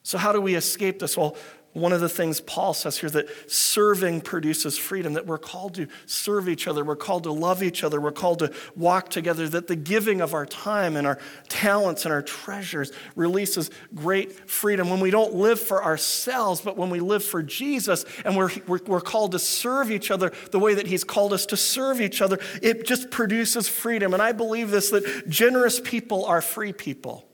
So, 0.03 0.19
how 0.19 0.33
do 0.33 0.41
we 0.41 0.55
escape 0.55 0.99
this? 0.99 1.17
Well, 1.17 1.37
one 1.75 1.93
of 1.93 2.01
the 2.01 2.09
things 2.09 2.41
Paul 2.41 2.73
says 2.73 2.99
here 2.99 3.11
that 3.11 3.51
serving 3.51 4.21
produces 4.21 4.79
freedom, 4.79 5.15
that 5.15 5.27
we're 5.27 5.39
called 5.39 5.75
to 5.75 5.89
serve 6.07 6.49
each 6.49 6.69
other, 6.69 6.85
we're 6.85 6.95
called 6.95 7.25
to 7.25 7.33
love 7.33 7.65
each 7.65 7.83
other, 7.83 8.01
we're 8.01 8.13
called 8.13 8.39
to 8.39 8.53
walk 8.77 9.11
together, 9.11 9.49
that 9.49 9.67
the 9.67 9.75
giving 9.75 10.21
of 10.21 10.35
our 10.35 10.47
time 10.47 10.97
and 10.97 11.05
our 11.05 11.19
talents 11.49 12.05
and 12.05 12.15
our 12.15 12.23
treasures 12.23 12.93
releases 13.17 13.71
great 13.93 14.49
freedom. 14.49 14.89
When 14.89 15.01
we 15.01 15.11
don't 15.11 15.35
live 15.35 15.61
for 15.61 15.83
ourselves, 15.83 16.61
but 16.61 16.77
when 16.77 16.91
we 16.91 17.01
live 17.01 17.25
for 17.25 17.43
Jesus 17.43 18.05
and 18.25 18.37
we're, 18.37 18.51
we're, 18.69 18.81
we're 18.87 19.01
called 19.01 19.33
to 19.33 19.41
serve 19.41 19.91
each 19.91 20.13
other 20.13 20.33
the 20.53 20.61
way 20.61 20.75
that 20.75 20.87
He's 20.87 21.03
called 21.03 21.33
us 21.33 21.45
to 21.47 21.57
serve 21.57 22.01
each 22.01 22.23
other, 22.23 22.39
it 22.63 22.87
just 22.87 23.11
produces 23.11 23.69
freedom. 23.69 24.15
And 24.15 24.23
I 24.23 24.31
believe 24.31 24.71
this 24.71 24.91
that 24.91 25.29
generous 25.29 25.81
people 25.81 26.25
are 26.25 26.41
free 26.41 26.73
people 26.73 27.27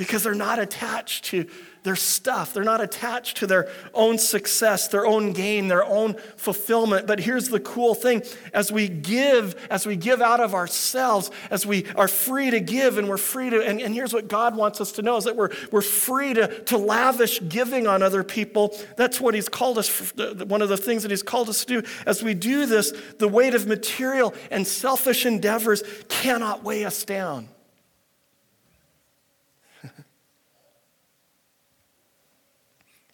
because 0.00 0.22
they're 0.22 0.34
not 0.34 0.58
attached 0.58 1.26
to 1.26 1.46
their 1.82 1.96
stuff. 1.96 2.52
They're 2.52 2.62
not 2.62 2.80
attached 2.80 3.38
to 3.38 3.46
their 3.46 3.68
own 3.94 4.18
success, 4.18 4.88
their 4.88 5.06
own 5.06 5.32
gain, 5.32 5.68
their 5.68 5.84
own 5.84 6.14
fulfillment. 6.36 7.06
But 7.06 7.20
here's 7.20 7.48
the 7.48 7.60
cool 7.60 7.94
thing 7.94 8.22
as 8.52 8.70
we 8.70 8.88
give, 8.88 9.54
as 9.70 9.86
we 9.86 9.96
give 9.96 10.20
out 10.20 10.40
of 10.40 10.54
ourselves, 10.54 11.30
as 11.50 11.64
we 11.64 11.86
are 11.96 12.08
free 12.08 12.50
to 12.50 12.60
give 12.60 12.98
and 12.98 13.08
we're 13.08 13.16
free 13.16 13.50
to, 13.50 13.64
and, 13.64 13.80
and 13.80 13.94
here's 13.94 14.12
what 14.12 14.28
God 14.28 14.56
wants 14.56 14.80
us 14.80 14.92
to 14.92 15.02
know 15.02 15.16
is 15.16 15.24
that 15.24 15.36
we're, 15.36 15.50
we're 15.72 15.80
free 15.80 16.34
to, 16.34 16.62
to 16.64 16.76
lavish 16.76 17.40
giving 17.48 17.86
on 17.86 18.02
other 18.02 18.22
people. 18.22 18.76
That's 18.96 19.20
what 19.20 19.34
He's 19.34 19.48
called 19.48 19.78
us, 19.78 19.88
for, 19.88 20.04
one 20.44 20.62
of 20.62 20.68
the 20.68 20.76
things 20.76 21.02
that 21.02 21.10
He's 21.10 21.22
called 21.22 21.48
us 21.48 21.64
to 21.64 21.80
do. 21.80 21.88
As 22.06 22.22
we 22.22 22.34
do 22.34 22.66
this, 22.66 22.92
the 23.18 23.28
weight 23.28 23.54
of 23.54 23.66
material 23.66 24.34
and 24.50 24.66
selfish 24.66 25.24
endeavors 25.24 25.82
cannot 26.08 26.62
weigh 26.62 26.84
us 26.84 27.04
down. 27.04 27.48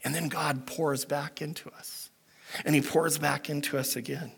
And 0.07 0.15
then 0.15 0.29
God 0.29 0.67
pours 0.67 1.05
back 1.05 1.43
into 1.43 1.69
us. 1.71 2.11
And 2.65 2.77
He 2.77 2.81
pours 2.81 3.19
back 3.19 3.51
into 3.51 3.77
us 3.77 3.97
again. 3.97 4.31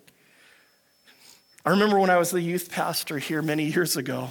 I 1.62 1.68
remember 1.68 1.98
when 1.98 2.09
I 2.09 2.16
was 2.16 2.31
the 2.31 2.40
youth 2.40 2.72
pastor 2.72 3.18
here 3.18 3.42
many 3.42 3.64
years 3.64 3.98
ago, 3.98 4.31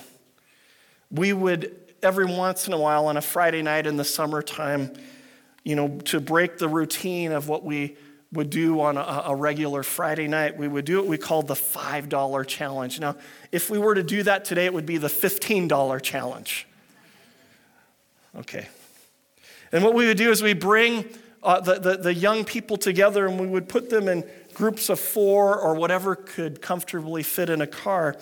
we 1.11 1.33
would, 1.33 1.75
every 2.01 2.25
once 2.25 2.65
in 2.65 2.73
a 2.73 2.77
while 2.79 3.05
on 3.05 3.17
a 3.17 3.21
Friday 3.21 3.61
night 3.61 3.85
in 3.85 3.97
the 3.97 4.03
summertime, 4.03 4.91
you 5.63 5.75
know, 5.75 5.99
to 6.05 6.19
break 6.19 6.57
the 6.57 6.67
routine 6.67 7.31
of 7.31 7.47
what 7.47 7.63
we 7.63 7.97
would 8.33 8.49
do 8.49 8.81
on 8.81 8.97
a, 8.97 9.25
a, 9.27 9.35
regular 9.35 9.83
Friday 9.83 10.27
night, 10.27 10.57
we 10.57 10.67
would 10.67 10.85
do 10.85 10.97
what 10.97 11.05
we 11.05 11.19
called 11.19 11.47
the 11.47 11.53
$5 11.53 12.47
challenge. 12.47 12.99
Now, 12.99 13.15
if 13.51 13.69
we 13.69 13.77
were 13.77 13.93
to 13.93 14.01
do 14.01 14.23
that 14.23 14.43
today, 14.43 14.65
it 14.65 14.73
would 14.73 14.87
be 14.87 14.97
the 14.97 15.07
$15 15.07 16.01
challenge. 16.01 16.67
Okay. 18.35 18.67
And 19.71 19.83
what 19.83 19.93
we 19.93 20.07
would 20.07 20.17
do 20.17 20.31
is 20.31 20.41
we 20.41 20.53
bring 20.53 21.05
uh, 21.43 21.59
the, 21.59 21.79
the, 21.79 21.97
the 21.97 22.13
young 22.13 22.43
people 22.43 22.77
together 22.77 23.27
and 23.27 23.39
we 23.39 23.47
would 23.47 23.69
put 23.69 23.89
them 23.89 24.07
in 24.07 24.23
groups 24.53 24.89
of 24.89 24.99
four 24.99 25.59
or 25.59 25.75
whatever 25.75 26.15
could 26.15 26.61
comfortably 26.61 27.23
fit 27.23 27.49
in 27.49 27.61
a 27.61 27.67
car. 27.67 28.15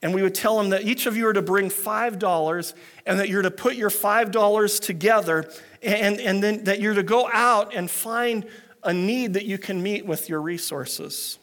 And 0.00 0.14
we 0.14 0.22
would 0.22 0.34
tell 0.34 0.56
them 0.58 0.70
that 0.70 0.84
each 0.84 1.06
of 1.06 1.16
you 1.16 1.26
are 1.26 1.32
to 1.32 1.42
bring 1.42 1.70
$5 1.70 2.74
and 3.06 3.18
that 3.18 3.28
you're 3.28 3.42
to 3.42 3.50
put 3.50 3.74
your 3.74 3.90
$5 3.90 4.80
together 4.80 5.50
and, 5.82 6.20
and 6.20 6.42
then 6.42 6.64
that 6.64 6.80
you're 6.80 6.94
to 6.94 7.02
go 7.02 7.28
out 7.32 7.74
and 7.74 7.90
find 7.90 8.46
a 8.84 8.92
need 8.92 9.34
that 9.34 9.44
you 9.44 9.58
can 9.58 9.82
meet 9.82 10.06
with 10.06 10.28
your 10.28 10.40
resources. 10.40 11.38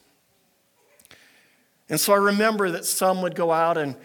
And 1.89 1.99
so 1.99 2.13
I 2.13 2.17
remember 2.17 2.71
that 2.71 2.85
some 2.85 3.21
would 3.21 3.35
go 3.35 3.51
out 3.51 3.77
and 3.77 3.95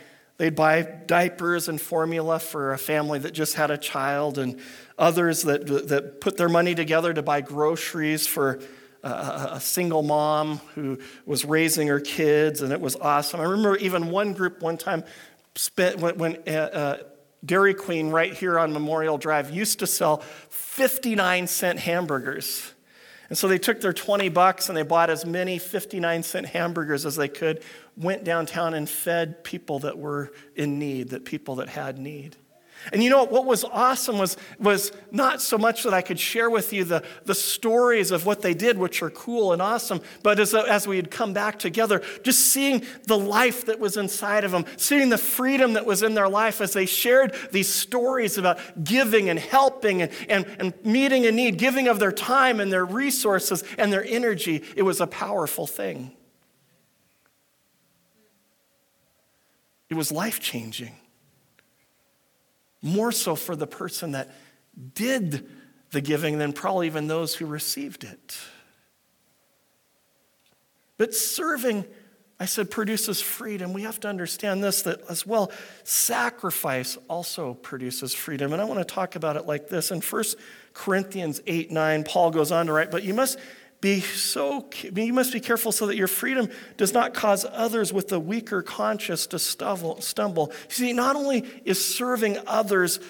they'd 0.40 0.57
buy 0.57 0.81
diapers 0.81 1.68
and 1.68 1.79
formula 1.79 2.38
for 2.38 2.72
a 2.72 2.79
family 2.79 3.18
that 3.18 3.33
just 3.33 3.57
had 3.57 3.70
a 3.70 3.76
child, 3.76 4.38
and 4.38 4.59
others 4.96 5.42
that, 5.42 5.66
that 5.66 6.22
put 6.22 6.38
their 6.38 6.48
money 6.48 6.74
together 6.74 7.12
to 7.12 7.20
buy 7.20 7.42
groceries 7.42 8.26
for 8.26 8.59
a, 9.03 9.50
a 9.53 9.61
single 9.61 10.03
mom 10.03 10.57
who 10.74 10.98
was 11.26 11.44
raising 11.44 11.88
her 11.88 12.00
kids, 12.00 12.62
and 12.62 12.72
it 12.72 12.81
was 12.81 12.96
awesome. 12.96 13.38
I 13.38 13.44
remember 13.44 13.76
even 13.76 14.11
one 14.11 14.33
group 14.33 14.62
one 14.62 14.79
time 14.79 15.05
spent 15.57 15.98
when, 15.98 16.16
when 16.16 16.38
uh, 16.48 16.50
uh, 16.50 16.98
Dairy 17.44 17.74
Queen 17.74 18.09
right 18.09 18.33
here 18.33 18.59
on 18.59 18.72
Memorial 18.72 19.18
Drive 19.18 19.50
used 19.50 19.81
to 19.81 19.87
sell 19.87 20.22
59 20.48 21.48
cent 21.48 21.81
hamburgers. 21.81 22.72
And 23.31 23.38
so 23.38 23.47
they 23.49 23.59
took 23.59 23.81
their 23.81 23.93
20 23.93 24.29
bucks 24.29 24.69
and 24.69 24.77
they 24.77 24.83
bought 24.83 25.09
as 25.09 25.25
many 25.25 25.59
59 25.59 26.25
cent 26.25 26.47
hamburgers 26.47 27.07
as 27.07 27.14
they 27.14 27.29
could, 27.29 27.62
went 27.97 28.25
downtown 28.25 28.75
and 28.75 28.90
fed 28.90 29.45
people 29.45 29.79
that 29.79 29.97
were 29.97 30.33
in 30.57 30.79
need, 30.81 31.11
that 31.11 31.25
people 31.25 31.55
that 31.57 31.69
had 31.69 31.99
need. 31.99 32.37
And 32.93 33.03
you 33.03 33.11
know 33.11 33.25
what 33.25 33.45
was 33.45 33.62
awesome 33.64 34.19
was, 34.19 34.37
was 34.59 34.90
not 35.11 35.43
so 35.43 35.59
much 35.59 35.83
that 35.83 35.93
I 35.93 36.01
could 36.01 36.19
share 36.19 36.49
with 36.49 36.73
you 36.73 36.85
the, 36.85 37.05
the 37.25 37.35
stories 37.35 38.11
of 38.11 38.25
what 38.25 38.40
they 38.40 38.55
did, 38.55 38.79
which 38.79 39.03
are 39.03 39.11
cool 39.11 39.53
and 39.53 39.61
awesome, 39.61 40.01
but 40.23 40.40
as, 40.40 40.55
as 40.55 40.88
we 40.88 40.97
had 40.97 41.11
come 41.11 41.33
back 41.33 41.59
together, 41.59 42.03
just 42.23 42.40
seeing 42.53 42.85
the 43.07 43.19
life 43.19 43.66
that 43.66 43.79
was 43.79 43.97
inside 43.97 44.45
of 44.45 44.51
them, 44.51 44.64
seeing 44.77 45.11
the 45.11 45.19
freedom 45.19 45.75
that 45.75 45.85
was 45.85 46.03
in 46.03 46.14
their 46.14 46.29
life 46.29 46.61
as 46.61 46.73
they 46.73 46.87
shared 46.87 47.35
these 47.53 47.69
stories 47.69 48.38
about 48.38 48.59
giving 48.83 49.29
and 49.29 49.38
helping 49.38 50.03
and, 50.03 50.12
and, 50.29 50.47
and 50.59 50.75
meeting 50.85 51.27
a 51.27 51.33
need, 51.33 51.59
giving 51.59 51.87
of 51.87 51.99
their 51.99 52.12
time 52.12 52.61
and 52.61 52.73
their 52.73 52.85
resources 52.85 53.62
and 53.77 53.93
their 53.93 54.05
energy. 54.05 54.64
It 54.75 54.83
was 54.83 55.01
a 55.01 55.07
powerful 55.07 55.66
thing. 55.66 56.12
It 59.90 59.95
was 59.95 60.11
life 60.11 60.40
changing 60.40 60.95
more 62.83 63.12
so 63.12 63.35
for 63.35 63.55
the 63.55 63.66
person 63.66 64.12
that 64.12 64.31
did 64.95 65.49
the 65.90 66.01
giving 66.01 66.38
than 66.38 66.53
probably 66.53 66.87
even 66.87 67.07
those 67.07 67.35
who 67.35 67.47
received 67.47 68.05
it. 68.05 68.38
But 70.97 71.14
serving, 71.14 71.85
I 72.38 72.45
said, 72.45 72.71
produces 72.71 73.21
freedom. 73.21 73.73
We 73.73 73.83
have 73.83 74.01
to 74.01 74.09
understand 74.09 74.62
this 74.62 74.83
that 74.83 75.01
as 75.09 75.27
well, 75.27 75.51
sacrifice 75.83 76.97
also 77.09 77.55
produces 77.55 78.14
freedom. 78.14 78.53
And 78.53 78.61
I 78.61 78.64
want 78.64 78.81
to 78.81 78.95
talk 78.95 79.16
about 79.16 79.37
it 79.37 79.47
like 79.47 79.69
this. 79.69 79.90
In 79.90 80.01
1 80.01 80.25
Corinthians 80.75 81.40
8 81.47 81.71
9, 81.71 82.05
Paul 82.05 82.31
goes 82.31 82.53
on 82.53 82.66
to 82.66 82.73
write, 82.73 82.90
But 82.90 83.03
you 83.03 83.14
must 83.14 83.38
be 83.81 84.01
so 84.01 84.69
you 84.81 85.12
must 85.12 85.33
be 85.33 85.40
careful 85.40 85.73
so 85.73 85.87
that 85.87 85.97
your 85.97 86.07
freedom 86.07 86.49
does 86.77 86.93
not 86.93 87.14
cause 87.14 87.47
others 87.51 87.93
with 87.93 88.12
a 88.12 88.21
weaker 88.21 88.62
conscience 88.62 89.27
to 89.29 89.38
stumble. 89.38 90.53
See, 90.69 90.93
not 90.93 91.16
only 91.16 91.47
is 91.64 91.83
serving 91.83 92.38
others 92.47 93.01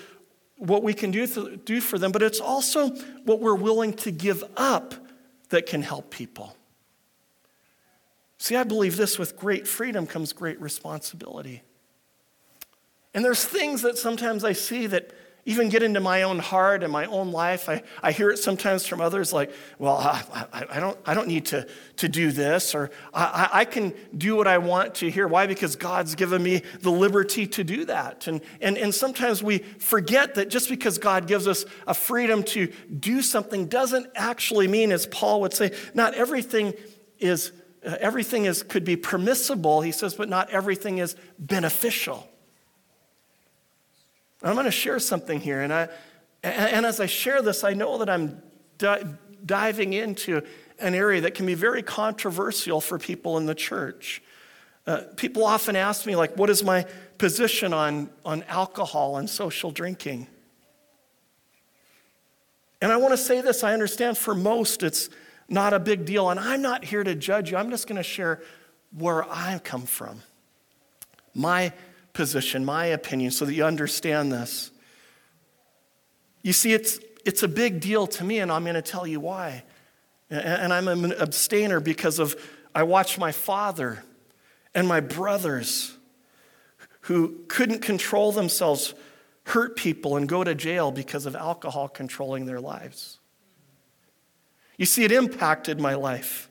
what 0.57 0.83
we 0.83 0.95
can 0.95 1.11
do, 1.11 1.57
do 1.65 1.81
for 1.81 1.99
them, 1.99 2.13
but 2.13 2.23
it's 2.23 2.41
also 2.41 2.91
what 3.25 3.41
we're 3.41 3.55
willing 3.55 3.95
to 3.95 4.11
give 4.11 4.45
up 4.57 4.95
that 5.49 5.67
can 5.67 5.83
help 5.83 6.11
people. 6.11 6.55
See, 8.39 8.57
I 8.57 8.65
believe 8.65 8.97
this 8.97 9.19
with 9.19 9.37
great 9.37 9.67
freedom 9.67 10.07
comes 10.07 10.33
great 10.33 10.61
responsibility. 10.61 11.63
And 13.13 13.25
there's 13.25 13.45
things 13.45 13.83
that 13.83 13.99
sometimes 13.99 14.45
I 14.45 14.53
see 14.53 14.87
that 14.87 15.13
even 15.45 15.69
get 15.69 15.83
into 15.83 16.01
my 16.01 16.23
own 16.23 16.39
heart 16.39 16.83
and 16.83 16.93
my 16.93 17.07
own 17.07 17.33
life. 17.33 17.69
I, 17.69 17.83
I 18.03 18.13
hear 18.13 18.31
it 18.31 18.39
sometimes 18.39 18.87
from 18.87 19.01
others 19.01 19.33
like, 19.33 19.53
well, 19.79 19.97
I, 19.97 20.23
I, 20.53 20.65
I 20.71 20.81
don't, 20.81 20.99
I 21.07 21.15
don't 21.15 21.29
need 21.29 21.47
to, 21.47 21.67
to 21.97 22.09
do 22.09 22.31
this, 22.31 22.75
or 22.75 22.91
I, 23.15 23.49
I 23.53 23.65
can 23.65 23.95
do 24.17 24.37
what 24.37 24.47
I 24.47 24.59
want 24.59 24.95
to 24.97 25.11
here. 25.11 25.27
Why? 25.27 25.47
Because 25.47 25.77
God's 25.77 26.15
given 26.15 26.43
me 26.43 26.63
the 26.81 26.91
liberty 26.91 27.47
to 27.47 27.65
do 27.65 27.85
that. 27.87 28.27
And, 28.27 28.41
and, 28.61 28.77
and 28.77 28.95
sometimes 28.95 29.43
we 29.43 29.59
forget 29.59 30.35
that 30.35 30.51
just 30.51 30.69
because 30.69 30.99
God 30.99 31.27
gives 31.27 31.49
us 31.49 31.65
a 31.87 31.95
freedom 31.95 32.43
to 32.45 32.73
do 32.99 33.23
something 33.23 33.67
doesn't 33.67 34.09
actually 34.15 34.69
mean, 34.69 34.93
as 34.93 35.07
Paul 35.07 35.41
would 35.41 35.55
say, 35.55 35.73
not 35.95 36.15
everything 36.15 36.75
is. 37.19 37.53
Uh, 37.83 37.97
everything 37.99 38.45
is, 38.45 38.63
could 38.63 38.85
be 38.85 38.95
permissible, 38.95 39.81
he 39.81 39.91
says, 39.91 40.13
but 40.13 40.29
not 40.29 40.51
everything 40.51 40.99
is 40.99 41.17
beneficial. 41.39 42.30
I'm 44.43 44.55
going 44.55 44.65
to 44.65 44.71
share 44.71 44.99
something 44.99 45.41
here. 45.41 45.61
And, 45.61 45.73
I, 45.73 45.89
and 46.43 46.87
as 46.87 47.01
I 47.01 47.07
share 47.07 47.43
this, 47.43 47.65
I 47.65 47.75
know 47.75 47.99
that 47.99 48.09
I'm 48.09 48.43
di- 48.79 49.05
diving 49.45 49.93
into 49.93 50.43
an 50.79 50.95
area 50.95 51.21
that 51.23 51.35
can 51.35 51.47
be 51.47 51.55
very 51.55 51.83
controversial 51.83 52.81
for 52.81 52.99
people 52.99 53.37
in 53.37 53.47
the 53.47 53.55
church. 53.55 54.23
Uh, 54.87 55.03
people 55.17 55.45
often 55.45 55.77
ask 55.77 56.07
me, 56.07 56.17
like, 56.17 56.37
what 56.37 56.49
is 56.49 56.65
my 56.65 56.87
position 57.19 57.75
on, 57.75 58.09
on 58.25 58.43
alcohol 58.45 59.19
and 59.19 59.29
social 59.29 59.71
drinking? 59.71 60.27
And 62.81 62.91
I 62.91 62.97
want 62.97 63.13
to 63.13 63.19
say 63.19 63.43
this 63.43 63.63
I 63.63 63.75
understand 63.75 64.17
for 64.17 64.35
most 64.35 64.83
it's 64.83 65.11
not 65.49 65.75
a 65.75 65.79
big 65.79 66.07
deal. 66.07 66.31
And 66.31 66.41
I'm 66.41 66.63
not 66.63 66.85
here 66.85 67.05
to 67.05 67.15
judge 67.15 67.51
you, 67.51 67.57
I'm 67.57 67.71
just 67.71 67.87
going 67.87 67.97
to 67.97 68.03
share 68.03 68.41
where 68.97 69.25
I 69.31 69.61
come 69.63 69.83
from. 69.83 70.23
My 71.35 71.73
position, 72.13 72.65
my 72.65 72.87
opinion, 72.87 73.31
so 73.31 73.45
that 73.45 73.55
you 73.55 73.65
understand 73.65 74.33
this. 74.33 74.71
You 76.43 76.53
see, 76.53 76.73
it's, 76.73 76.99
it's 77.25 77.43
a 77.43 77.49
big 77.49 77.81
deal 77.81 78.07
to 78.07 78.25
me, 78.25 78.39
and 78.39 78.51
I'm 78.51 78.65
going 78.65 78.75
to 78.75 78.83
tell 78.83 79.07
you 79.07 79.21
why. 79.21 79.65
And 80.31 80.73
I'm 80.73 80.87
an 80.89 81.13
abstainer 81.13 81.81
because 81.81 82.19
of 82.19 82.37
I 82.75 82.85
watched 82.85 83.19
my 83.19 83.33
father 83.33 84.03
and 84.75 84.87
my 84.87 85.01
brothers 85.01 85.97
who 87.03 87.41
couldn't 87.49 87.81
control 87.81 88.31
themselves 88.31 88.95
hurt 89.47 89.77
people 89.77 90.17
and 90.17 90.29
go 90.29 90.45
to 90.45 90.55
jail 90.55 90.93
because 90.93 91.27
of 91.27 91.35
alcohol 91.35 91.89
controlling 91.89 92.47
their 92.47 92.61
lives. 92.61 93.19
You 94.77 94.87
see, 94.87 95.05
it 95.05 95.13
impacted 95.13 95.81
my 95.81 95.95
life. 95.95 96.49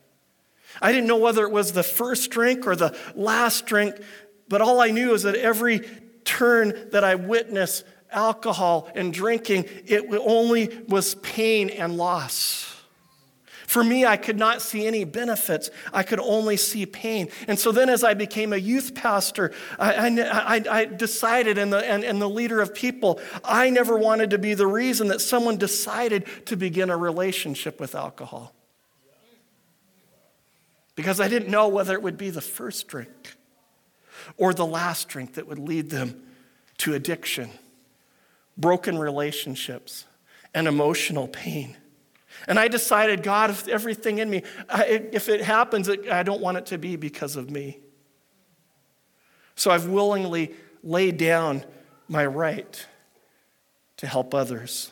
I 0.82 0.92
didn't 0.92 1.06
know 1.06 1.16
whether 1.16 1.44
it 1.44 1.50
was 1.50 1.72
the 1.72 1.82
first 1.82 2.30
drink 2.30 2.66
or 2.66 2.76
the 2.76 2.96
last 3.14 3.66
drink 3.66 3.96
but 4.50 4.60
all 4.60 4.80
I 4.80 4.90
knew 4.90 5.14
is 5.14 5.22
that 5.22 5.36
every 5.36 5.88
turn 6.24 6.88
that 6.90 7.04
I 7.04 7.14
witnessed 7.14 7.84
alcohol 8.10 8.90
and 8.96 9.14
drinking, 9.14 9.64
it 9.86 10.04
only 10.10 10.68
was 10.88 11.14
pain 11.14 11.70
and 11.70 11.96
loss. 11.96 12.66
For 13.68 13.84
me, 13.84 14.04
I 14.04 14.16
could 14.16 14.36
not 14.36 14.60
see 14.60 14.88
any 14.88 15.04
benefits. 15.04 15.70
I 15.92 16.02
could 16.02 16.18
only 16.18 16.56
see 16.56 16.84
pain. 16.84 17.28
And 17.46 17.56
so 17.56 17.70
then, 17.70 17.88
as 17.88 18.02
I 18.02 18.14
became 18.14 18.52
a 18.52 18.56
youth 18.56 18.96
pastor, 18.96 19.52
I, 19.78 20.08
I, 20.20 20.62
I 20.68 20.84
decided, 20.86 21.56
and 21.56 21.72
the, 21.72 21.88
and, 21.88 22.02
and 22.02 22.20
the 22.20 22.28
leader 22.28 22.60
of 22.60 22.74
people, 22.74 23.20
I 23.44 23.70
never 23.70 23.96
wanted 23.96 24.30
to 24.30 24.38
be 24.38 24.54
the 24.54 24.66
reason 24.66 25.06
that 25.08 25.20
someone 25.20 25.56
decided 25.56 26.26
to 26.46 26.56
begin 26.56 26.90
a 26.90 26.96
relationship 26.96 27.78
with 27.78 27.94
alcohol. 27.94 28.52
Because 30.96 31.20
I 31.20 31.28
didn't 31.28 31.48
know 31.48 31.68
whether 31.68 31.94
it 31.94 32.02
would 32.02 32.18
be 32.18 32.30
the 32.30 32.40
first 32.40 32.88
drink 32.88 33.36
or 34.36 34.54
the 34.54 34.66
last 34.66 35.08
drink 35.08 35.34
that 35.34 35.46
would 35.46 35.58
lead 35.58 35.90
them 35.90 36.22
to 36.78 36.94
addiction, 36.94 37.50
broken 38.56 38.98
relationships, 38.98 40.06
and 40.54 40.66
emotional 40.66 41.28
pain. 41.28 41.76
And 42.48 42.58
I 42.58 42.68
decided, 42.68 43.22
God, 43.22 43.50
if 43.50 43.68
everything 43.68 44.18
in 44.18 44.30
me, 44.30 44.42
if 44.72 45.28
it 45.28 45.42
happens, 45.42 45.88
I 45.88 46.22
don't 46.22 46.40
want 46.40 46.56
it 46.56 46.66
to 46.66 46.78
be 46.78 46.96
because 46.96 47.36
of 47.36 47.50
me. 47.50 47.78
So 49.56 49.70
I've 49.70 49.88
willingly 49.88 50.54
laid 50.82 51.18
down 51.18 51.64
my 52.08 52.24
right 52.24 52.86
to 53.98 54.06
help 54.06 54.34
others. 54.34 54.90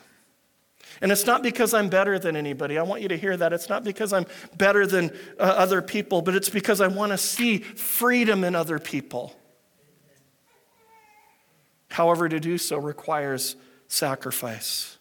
And 1.01 1.13
it's 1.13 1.27
not 1.27 1.43
because 1.43 1.75
I'm 1.75 1.89
better 1.89 2.19
than 2.19 2.37
anybody. 2.37 2.79
I 2.79 2.83
want 2.83 3.03
you 3.03 3.09
to 3.09 3.17
hear 3.17 3.37
that. 3.37 3.53
It's 3.53 3.69
not 3.69 3.85
because 3.85 4.13
I'm 4.13 4.27
better 4.57 4.87
than 4.87 5.11
uh, 5.39 5.43
other 5.43 5.83
people, 5.83 6.23
but 6.23 6.35
it's 6.35 6.49
because 6.49 6.81
I 6.81 6.89
want 6.89 7.13
to 7.13 7.19
see 7.19 7.59
freedom 7.59 8.45
in 8.45 8.55
other 8.55 8.79
people. 8.79 9.35
However, 11.91 12.29
to 12.29 12.41
do 12.41 12.59
so 12.59 12.79
requires 12.79 13.57
sacrifice. 13.89 14.99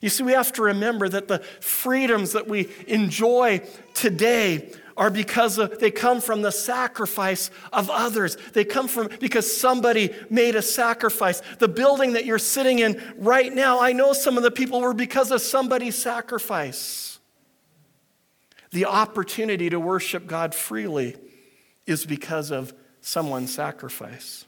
You 0.00 0.08
see, 0.08 0.22
we 0.24 0.32
have 0.32 0.52
to 0.54 0.62
remember 0.62 1.08
that 1.08 1.28
the 1.28 1.38
freedoms 1.60 2.32
that 2.32 2.48
we 2.48 2.68
enjoy 2.86 3.62
today 3.94 4.72
are 4.96 5.10
because 5.10 5.58
of, 5.58 5.78
they 5.78 5.90
come 5.90 6.20
from 6.20 6.42
the 6.42 6.50
sacrifice 6.50 7.50
of 7.72 7.90
others. 7.90 8.36
They 8.52 8.64
come 8.64 8.88
from 8.88 9.08
because 9.20 9.54
somebody 9.54 10.14
made 10.30 10.54
a 10.54 10.62
sacrifice. 10.62 11.42
The 11.58 11.68
building 11.68 12.12
that 12.12 12.24
you're 12.24 12.38
sitting 12.38 12.78
in 12.78 13.02
right 13.16 13.52
now, 13.52 13.80
I 13.80 13.92
know 13.92 14.12
some 14.12 14.36
of 14.36 14.42
the 14.42 14.50
people 14.50 14.80
were 14.80 14.94
because 14.94 15.30
of 15.30 15.40
somebody's 15.40 15.96
sacrifice. 15.96 17.18
The 18.70 18.86
opportunity 18.86 19.70
to 19.70 19.78
worship 19.78 20.26
God 20.26 20.54
freely 20.54 21.16
is 21.86 22.06
because 22.06 22.50
of 22.50 22.72
someone's 23.00 23.52
sacrifice. 23.52 24.46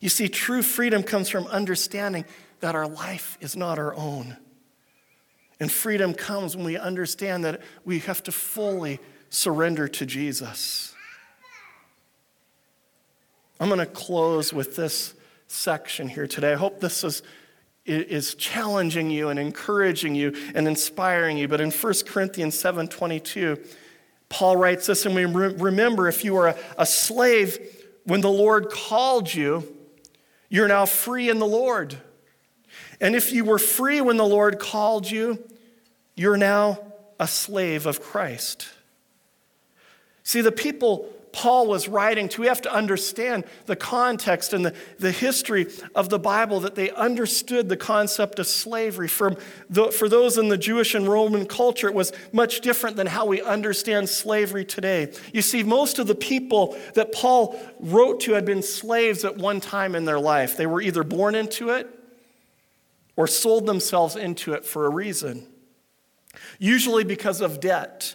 You 0.00 0.08
see, 0.08 0.28
true 0.28 0.62
freedom 0.62 1.02
comes 1.02 1.28
from 1.28 1.46
understanding 1.46 2.24
that 2.60 2.74
our 2.74 2.88
life 2.88 3.36
is 3.40 3.56
not 3.56 3.78
our 3.78 3.94
own. 3.94 4.36
And 5.60 5.70
freedom 5.70 6.14
comes 6.14 6.56
when 6.56 6.64
we 6.64 6.76
understand 6.76 7.44
that 7.44 7.60
we 7.84 7.98
have 8.00 8.22
to 8.24 8.32
fully 8.32 9.00
surrender 9.30 9.88
to 9.88 10.06
Jesus. 10.06 10.94
I'm 13.60 13.68
going 13.68 13.80
to 13.80 13.86
close 13.86 14.52
with 14.52 14.76
this 14.76 15.14
section 15.48 16.08
here 16.08 16.28
today. 16.28 16.52
I 16.52 16.56
hope 16.56 16.80
this 16.80 17.02
is, 17.02 17.22
is 17.84 18.34
challenging 18.34 19.10
you 19.10 19.30
and 19.30 19.38
encouraging 19.38 20.14
you 20.14 20.34
and 20.54 20.68
inspiring 20.68 21.36
you. 21.36 21.48
But 21.48 21.60
in 21.60 21.72
1 21.72 21.94
Corinthians 22.06 22.54
7:22, 22.54 23.58
Paul 24.28 24.56
writes 24.56 24.86
this, 24.86 25.06
and 25.06 25.14
we 25.14 25.24
remember 25.24 26.06
if 26.06 26.24
you 26.24 26.34
were 26.34 26.48
a, 26.48 26.58
a 26.76 26.86
slave 26.86 27.58
when 28.04 28.20
the 28.20 28.30
Lord 28.30 28.70
called 28.70 29.32
you, 29.32 29.66
you're 30.48 30.68
now 30.68 30.86
free 30.86 31.28
in 31.28 31.38
the 31.38 31.46
Lord. 31.46 31.98
And 33.00 33.14
if 33.14 33.32
you 33.32 33.44
were 33.44 33.58
free 33.58 34.00
when 34.00 34.16
the 34.16 34.26
Lord 34.26 34.58
called 34.58 35.10
you, 35.10 35.42
you're 36.14 36.36
now 36.36 36.80
a 37.20 37.26
slave 37.26 37.86
of 37.86 38.00
Christ. 38.00 38.68
See, 40.22 40.40
the 40.40 40.52
people 40.52 41.08
Paul 41.32 41.66
was 41.66 41.88
writing 41.88 42.28
to. 42.30 42.40
We 42.40 42.46
have 42.48 42.62
to 42.62 42.72
understand 42.72 43.44
the 43.66 43.76
context 43.76 44.52
and 44.52 44.64
the, 44.64 44.74
the 44.98 45.12
history 45.12 45.66
of 45.94 46.08
the 46.08 46.18
Bible 46.18 46.60
that 46.60 46.74
they 46.74 46.90
understood 46.90 47.68
the 47.68 47.76
concept 47.76 48.38
of 48.38 48.46
slavery. 48.46 49.08
For, 49.08 49.36
the, 49.70 49.92
for 49.92 50.08
those 50.08 50.38
in 50.38 50.48
the 50.48 50.58
Jewish 50.58 50.94
and 50.94 51.06
Roman 51.06 51.46
culture, 51.46 51.86
it 51.86 51.94
was 51.94 52.12
much 52.32 52.60
different 52.60 52.96
than 52.96 53.06
how 53.06 53.26
we 53.26 53.40
understand 53.40 54.08
slavery 54.08 54.64
today. 54.64 55.12
You 55.32 55.42
see, 55.42 55.62
most 55.62 55.98
of 55.98 56.06
the 56.06 56.14
people 56.14 56.76
that 56.94 57.12
Paul 57.12 57.58
wrote 57.78 58.20
to 58.20 58.32
had 58.32 58.44
been 58.44 58.62
slaves 58.62 59.24
at 59.24 59.36
one 59.36 59.60
time 59.60 59.94
in 59.94 60.04
their 60.04 60.20
life. 60.20 60.56
They 60.56 60.66
were 60.66 60.80
either 60.80 61.04
born 61.04 61.34
into 61.34 61.70
it 61.70 61.97
or 63.18 63.26
sold 63.26 63.66
themselves 63.66 64.14
into 64.14 64.52
it 64.52 64.64
for 64.64 64.86
a 64.86 64.88
reason, 64.88 65.44
usually 66.60 67.02
because 67.02 67.40
of 67.40 67.58
debt 67.58 68.14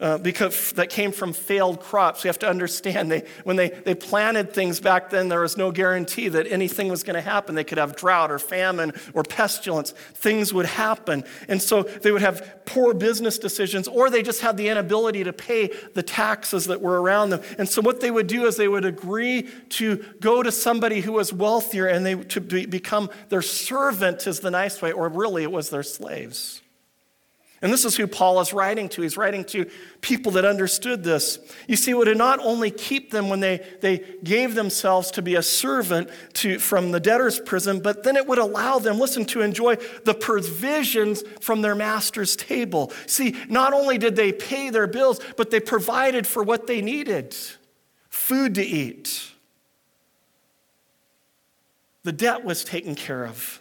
uh, 0.00 0.18
because 0.18 0.72
that 0.72 0.88
came 0.88 1.12
from 1.12 1.32
failed 1.32 1.80
crops. 1.80 2.24
You 2.24 2.28
have 2.28 2.38
to 2.40 2.48
understand 2.48 3.10
they, 3.10 3.24
when 3.44 3.56
they, 3.56 3.68
they 3.68 3.94
planted 3.94 4.52
things 4.52 4.80
back 4.80 5.10
then, 5.10 5.28
there 5.28 5.40
was 5.40 5.56
no 5.56 5.70
guarantee 5.70 6.28
that 6.28 6.46
anything 6.46 6.88
was 6.88 7.02
going 7.02 7.14
to 7.14 7.20
happen. 7.20 7.54
They 7.54 7.64
could 7.64 7.78
have 7.78 7.96
drought 7.96 8.30
or 8.30 8.38
famine 8.38 8.92
or 9.14 9.22
pestilence. 9.22 9.92
Things 10.14 10.54
would 10.54 10.66
happen. 10.66 11.24
And 11.48 11.60
so 11.60 11.82
they 11.82 12.12
would 12.12 12.22
have 12.22 12.64
poor 12.64 12.94
business 12.94 13.38
decisions, 13.38 13.88
or 13.88 14.10
they 14.10 14.22
just 14.22 14.40
had 14.40 14.56
the 14.56 14.68
inability 14.68 15.24
to 15.24 15.32
pay 15.32 15.70
the 15.94 16.02
taxes 16.02 16.66
that 16.66 16.80
were 16.80 17.00
around 17.00 17.30
them. 17.30 17.42
And 17.58 17.68
so 17.68 17.82
what 17.82 18.00
they 18.00 18.10
would 18.10 18.26
do 18.26 18.46
is 18.46 18.56
they 18.56 18.68
would 18.68 18.84
agree 18.84 19.48
to 19.70 20.04
go 20.20 20.42
to 20.42 20.52
somebody 20.52 21.00
who 21.00 21.12
was 21.12 21.32
wealthier 21.32 21.86
and 21.86 22.06
they 22.06 22.14
to 22.14 22.40
be, 22.40 22.66
become 22.66 23.10
their 23.28 23.42
servant 23.42 24.26
is 24.26 24.40
the 24.40 24.50
nice 24.50 24.80
way, 24.80 24.92
or 24.92 25.08
really 25.08 25.42
it 25.42 25.52
was 25.52 25.70
their 25.70 25.82
slaves. 25.82 26.62
And 27.62 27.70
this 27.70 27.84
is 27.84 27.94
who 27.94 28.06
Paul 28.06 28.40
is 28.40 28.54
writing 28.54 28.88
to. 28.90 29.02
He's 29.02 29.18
writing 29.18 29.44
to 29.46 29.66
people 30.00 30.32
that 30.32 30.46
understood 30.46 31.04
this. 31.04 31.38
You 31.68 31.76
see, 31.76 31.90
it 31.90 31.94
would 31.94 32.16
not 32.16 32.38
only 32.38 32.70
keep 32.70 33.10
them 33.10 33.28
when 33.28 33.40
they, 33.40 33.66
they 33.82 33.98
gave 34.24 34.54
themselves 34.54 35.10
to 35.12 35.22
be 35.22 35.34
a 35.34 35.42
servant 35.42 36.08
to, 36.34 36.58
from 36.58 36.90
the 36.90 37.00
debtor's 37.00 37.38
prison, 37.38 37.80
but 37.80 38.02
then 38.02 38.16
it 38.16 38.26
would 38.26 38.38
allow 38.38 38.78
them, 38.78 38.98
listen, 38.98 39.26
to 39.26 39.42
enjoy 39.42 39.76
the 40.04 40.14
provisions 40.14 41.22
from 41.42 41.60
their 41.60 41.74
master's 41.74 42.34
table. 42.34 42.92
See, 43.06 43.36
not 43.50 43.74
only 43.74 43.98
did 43.98 44.16
they 44.16 44.32
pay 44.32 44.70
their 44.70 44.86
bills, 44.86 45.20
but 45.36 45.50
they 45.50 45.60
provided 45.60 46.26
for 46.26 46.42
what 46.42 46.66
they 46.66 46.80
needed 46.80 47.36
food 48.08 48.54
to 48.54 48.64
eat. 48.64 49.32
The 52.04 52.12
debt 52.12 52.42
was 52.42 52.64
taken 52.64 52.94
care 52.94 53.26
of, 53.26 53.60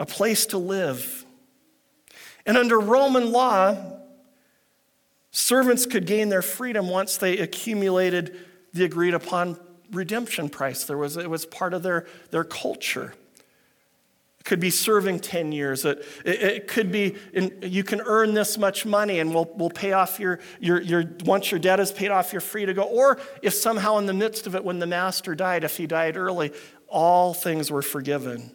a 0.00 0.04
place 0.04 0.46
to 0.46 0.58
live 0.58 1.24
and 2.46 2.56
under 2.56 2.78
Roman 2.78 3.32
law, 3.32 3.76
servants 5.30 5.86
could 5.86 6.06
gain 6.06 6.28
their 6.28 6.42
freedom 6.42 6.88
once 6.88 7.16
they 7.16 7.38
accumulated 7.38 8.36
the 8.72 8.84
agreed 8.84 9.14
upon 9.14 9.58
redemption 9.90 10.48
price. 10.48 10.84
There 10.84 10.98
was, 10.98 11.16
it 11.16 11.28
was 11.28 11.44
part 11.46 11.74
of 11.74 11.82
their, 11.82 12.06
their 12.30 12.44
culture. 12.44 13.14
It 14.40 14.44
could 14.44 14.60
be 14.60 14.70
serving 14.70 15.20
10 15.20 15.52
years. 15.52 15.84
It, 15.84 16.04
it, 16.24 16.42
it 16.42 16.68
could 16.68 16.90
be 16.90 17.16
in, 17.32 17.60
you 17.62 17.84
can 17.84 18.00
earn 18.00 18.34
this 18.34 18.58
much 18.58 18.84
money 18.84 19.20
and 19.20 19.32
we'll, 19.32 19.48
we'll 19.54 19.70
pay 19.70 19.92
off 19.92 20.18
your, 20.18 20.40
your, 20.58 20.80
your, 20.80 21.04
once 21.24 21.50
your 21.50 21.60
debt 21.60 21.78
is 21.78 21.92
paid 21.92 22.10
off, 22.10 22.32
you're 22.32 22.40
free 22.40 22.66
to 22.66 22.74
go. 22.74 22.82
Or 22.82 23.20
if 23.40 23.54
somehow 23.54 23.98
in 23.98 24.06
the 24.06 24.14
midst 24.14 24.46
of 24.46 24.56
it, 24.56 24.64
when 24.64 24.80
the 24.80 24.86
master 24.86 25.34
died, 25.34 25.62
if 25.62 25.76
he 25.76 25.86
died 25.86 26.16
early, 26.16 26.52
all 26.88 27.34
things 27.34 27.70
were 27.70 27.82
forgiven. 27.82 28.54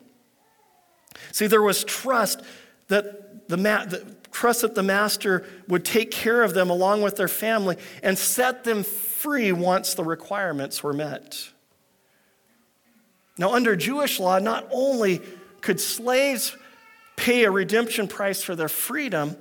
See, 1.32 1.48
there 1.48 1.62
was 1.62 1.84
trust 1.84 2.42
that 2.90 3.27
the, 3.48 3.58
ma- 3.58 3.86
the 3.86 4.18
the 4.74 4.84
master 4.84 5.46
would 5.68 5.84
take 5.84 6.12
care 6.12 6.44
of 6.44 6.54
them 6.54 6.70
along 6.70 7.02
with 7.02 7.16
their 7.16 7.28
family 7.28 7.76
and 8.04 8.18
set 8.18 8.64
them 8.64 8.84
free 8.84 9.52
once 9.52 9.96
the 9.96 10.04
requirements 10.04 10.84
were 10.84 10.94
met. 10.94 11.50
Now, 13.38 13.54
under 13.54 13.76
Jewish 13.76 14.20
law, 14.20 14.40
not 14.40 14.68
only 14.72 15.22
could 15.62 15.80
slaves 15.80 16.56
pay 17.16 17.46
a 17.46 17.52
redemption 17.52 18.08
price 18.08 18.44
for 18.44 18.56
their 18.56 18.70
freedom, 18.70 19.36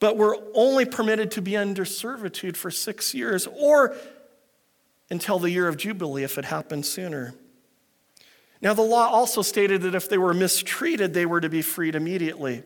but 0.00 0.16
were 0.16 0.38
only 0.54 0.84
permitted 0.84 1.32
to 1.32 1.42
be 1.42 1.56
under 1.56 1.84
servitude 1.84 2.56
for 2.56 2.70
six 2.70 3.12
years 3.14 3.48
or 3.48 3.96
until 5.10 5.38
the 5.38 5.50
year 5.50 5.66
of 5.66 5.76
Jubilee 5.76 6.22
if 6.22 6.38
it 6.38 6.44
happened 6.44 6.86
sooner. 6.86 7.34
Now, 8.60 8.74
the 8.74 8.82
law 8.82 9.08
also 9.08 9.42
stated 9.42 9.82
that 9.82 9.94
if 9.94 10.08
they 10.08 10.18
were 10.18 10.34
mistreated, 10.34 11.14
they 11.14 11.26
were 11.26 11.40
to 11.40 11.48
be 11.48 11.62
freed 11.62 11.94
immediately. 11.94 12.64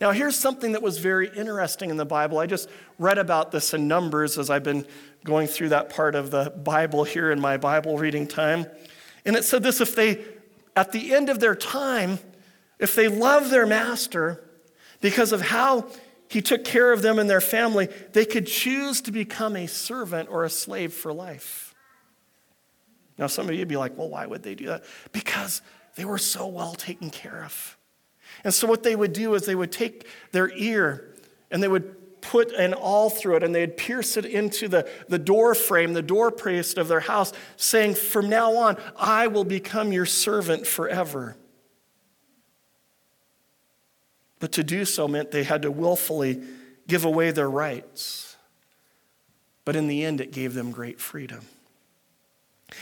Now, 0.00 0.10
here's 0.10 0.36
something 0.36 0.72
that 0.72 0.82
was 0.82 0.98
very 0.98 1.28
interesting 1.34 1.90
in 1.90 1.96
the 1.96 2.04
Bible. 2.04 2.38
I 2.38 2.46
just 2.46 2.68
read 2.98 3.18
about 3.18 3.50
this 3.50 3.72
in 3.72 3.88
Numbers 3.88 4.36
as 4.36 4.50
I've 4.50 4.64
been 4.64 4.86
going 5.24 5.46
through 5.46 5.70
that 5.70 5.90
part 5.90 6.14
of 6.14 6.30
the 6.30 6.50
Bible 6.50 7.04
here 7.04 7.30
in 7.30 7.40
my 7.40 7.56
Bible 7.56 7.96
reading 7.96 8.26
time. 8.26 8.66
And 9.24 9.36
it 9.36 9.44
said 9.44 9.62
this 9.62 9.80
if 9.80 9.94
they, 9.94 10.24
at 10.74 10.92
the 10.92 11.14
end 11.14 11.28
of 11.28 11.40
their 11.40 11.54
time, 11.54 12.18
if 12.78 12.94
they 12.94 13.08
love 13.08 13.50
their 13.50 13.66
master 13.66 14.42
because 15.00 15.32
of 15.32 15.40
how 15.40 15.86
he 16.28 16.42
took 16.42 16.64
care 16.64 16.92
of 16.92 17.02
them 17.02 17.18
and 17.18 17.30
their 17.30 17.40
family, 17.40 17.88
they 18.12 18.24
could 18.24 18.46
choose 18.46 19.00
to 19.02 19.12
become 19.12 19.54
a 19.54 19.66
servant 19.66 20.28
or 20.30 20.44
a 20.44 20.50
slave 20.50 20.92
for 20.92 21.12
life. 21.12 21.71
Now, 23.18 23.26
some 23.26 23.46
of 23.46 23.52
you 23.52 23.60
would 23.60 23.68
be 23.68 23.76
like, 23.76 23.96
well, 23.96 24.08
why 24.08 24.26
would 24.26 24.42
they 24.42 24.54
do 24.54 24.66
that? 24.66 24.84
Because 25.12 25.62
they 25.94 26.04
were 26.04 26.18
so 26.18 26.46
well 26.46 26.74
taken 26.74 27.10
care 27.10 27.44
of. 27.44 27.76
And 28.44 28.52
so, 28.52 28.66
what 28.66 28.82
they 28.82 28.96
would 28.96 29.12
do 29.12 29.34
is 29.34 29.44
they 29.44 29.54
would 29.54 29.72
take 29.72 30.06
their 30.32 30.50
ear 30.56 31.14
and 31.50 31.62
they 31.62 31.68
would 31.68 32.20
put 32.22 32.52
an 32.52 32.72
awl 32.72 33.10
through 33.10 33.36
it 33.36 33.42
and 33.42 33.54
they'd 33.54 33.76
pierce 33.76 34.16
it 34.16 34.24
into 34.24 34.68
the, 34.68 34.88
the 35.08 35.18
door 35.18 35.54
frame, 35.54 35.92
the 35.92 36.02
doorpost 36.02 36.78
of 36.78 36.88
their 36.88 37.00
house, 37.00 37.32
saying, 37.56 37.94
From 37.94 38.30
now 38.30 38.56
on, 38.56 38.78
I 38.96 39.26
will 39.26 39.44
become 39.44 39.92
your 39.92 40.06
servant 40.06 40.66
forever. 40.66 41.36
But 44.38 44.52
to 44.52 44.64
do 44.64 44.84
so 44.84 45.06
meant 45.06 45.30
they 45.30 45.44
had 45.44 45.62
to 45.62 45.70
willfully 45.70 46.42
give 46.88 47.04
away 47.04 47.30
their 47.30 47.50
rights. 47.50 48.36
But 49.64 49.76
in 49.76 49.86
the 49.86 50.04
end, 50.04 50.20
it 50.20 50.32
gave 50.32 50.54
them 50.54 50.72
great 50.72 51.00
freedom. 51.00 51.42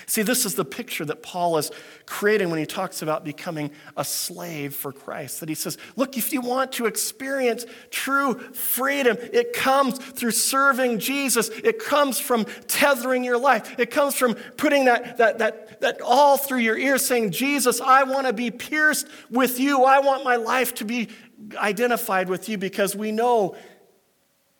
See, 0.06 0.22
this 0.22 0.44
is 0.44 0.54
the 0.54 0.64
picture 0.64 1.04
that 1.04 1.22
Paul 1.22 1.58
is 1.58 1.70
creating 2.06 2.50
when 2.50 2.58
he 2.58 2.66
talks 2.66 3.02
about 3.02 3.24
becoming 3.24 3.70
a 3.96 4.04
slave 4.04 4.74
for 4.74 4.92
Christ. 4.92 5.40
That 5.40 5.48
he 5.48 5.54
says, 5.54 5.78
look, 5.96 6.16
if 6.16 6.32
you 6.32 6.40
want 6.40 6.72
to 6.72 6.86
experience 6.86 7.66
true 7.90 8.34
freedom, 8.52 9.16
it 9.32 9.52
comes 9.52 9.98
through 9.98 10.32
serving 10.32 10.98
Jesus. 10.98 11.48
It 11.48 11.78
comes 11.78 12.18
from 12.18 12.44
tethering 12.66 13.24
your 13.24 13.38
life. 13.38 13.78
It 13.78 13.90
comes 13.90 14.14
from 14.14 14.34
putting 14.34 14.86
that, 14.86 15.18
that, 15.18 15.38
that, 15.38 15.80
that 15.80 16.00
awl 16.00 16.36
through 16.36 16.58
your 16.58 16.76
ears, 16.76 17.04
saying, 17.04 17.32
Jesus, 17.32 17.80
I 17.80 18.04
want 18.04 18.26
to 18.26 18.32
be 18.32 18.50
pierced 18.50 19.06
with 19.30 19.60
you. 19.60 19.84
I 19.84 20.00
want 20.00 20.24
my 20.24 20.36
life 20.36 20.74
to 20.76 20.84
be 20.84 21.08
identified 21.56 22.28
with 22.28 22.48
you 22.48 22.58
because 22.58 22.94
we 22.94 23.12
know 23.12 23.56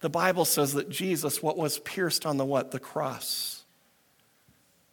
the 0.00 0.08
Bible 0.08 0.44
says 0.44 0.72
that 0.74 0.88
Jesus, 0.88 1.42
what 1.42 1.58
was 1.58 1.78
pierced 1.78 2.24
on 2.24 2.36
the 2.38 2.44
what? 2.44 2.70
The 2.70 2.80
cross 2.80 3.59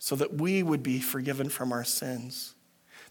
so 0.08 0.16
that 0.16 0.36
we 0.36 0.64
would 0.64 0.84
be 0.84 1.02
forgiven 1.02 1.50
from 1.50 1.74
our 1.74 1.84
sins. 1.84 2.56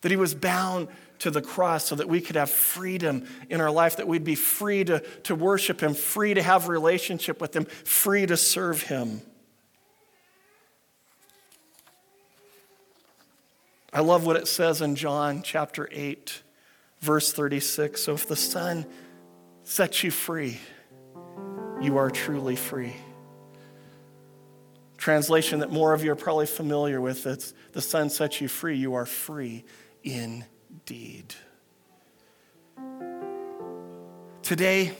That 0.00 0.11
he 0.11 0.16
was 0.16 0.35
bound 0.35 0.88
to 1.18 1.30
the 1.30 1.42
cross 1.42 1.85
so 1.85 1.94
that 1.94 2.09
we 2.09 2.22
could 2.22 2.37
have 2.37 2.50
freedom 2.50 3.26
in 3.50 3.61
our 3.61 3.70
life, 3.70 3.98
that 3.98 4.09
we'd 4.09 4.24
be 4.24 4.35
free 4.35 4.82
to, 4.85 5.00
to 5.24 5.35
worship 5.35 5.82
him, 5.82 5.92
free 5.92 6.32
to 6.32 6.42
have 6.42 6.68
relationship 6.68 7.38
with 7.38 7.54
him, 7.54 7.66
free 7.66 8.24
to 8.24 8.35
serve 8.38 8.80
him. 8.80 9.20
I 13.92 14.00
love 14.00 14.24
what 14.24 14.37
it 14.37 14.48
says 14.48 14.80
in 14.80 14.96
John 14.96 15.42
chapter 15.42 15.90
8, 15.92 16.42
verse 17.00 17.30
36. 17.30 18.02
So 18.02 18.14
if 18.14 18.26
the 18.26 18.37
Son 18.37 18.87
sets 19.64 20.02
you 20.02 20.11
free, 20.11 20.61
you 21.78 21.98
are 21.98 22.11
truly 22.11 22.56
free 22.56 22.96
translation 25.07 25.61
that 25.61 25.71
more 25.71 25.92
of 25.92 26.03
you 26.03 26.11
are 26.11 26.16
probably 26.16 26.47
familiar 26.47 27.01
with. 27.01 27.25
It's 27.29 27.55
the 27.71 27.81
Son 27.81 28.11
sets 28.11 28.40
you 28.40 28.49
free. 28.49 28.77
You 28.77 28.95
are 28.95 29.07
free 29.07 29.64
indeed. 30.03 31.33
Today, 34.42 34.90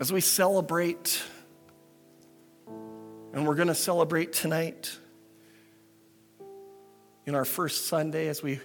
as 0.00 0.12
we 0.12 0.20
celebrate, 0.20 1.22
and 2.66 3.46
we're 3.46 3.54
going 3.54 3.68
to 3.68 3.76
celebrate 3.76 4.32
tonight 4.32 4.98
in 7.26 7.36
our 7.36 7.44
first 7.44 7.86
Sunday 7.86 8.26
as 8.26 8.42
we 8.42 8.58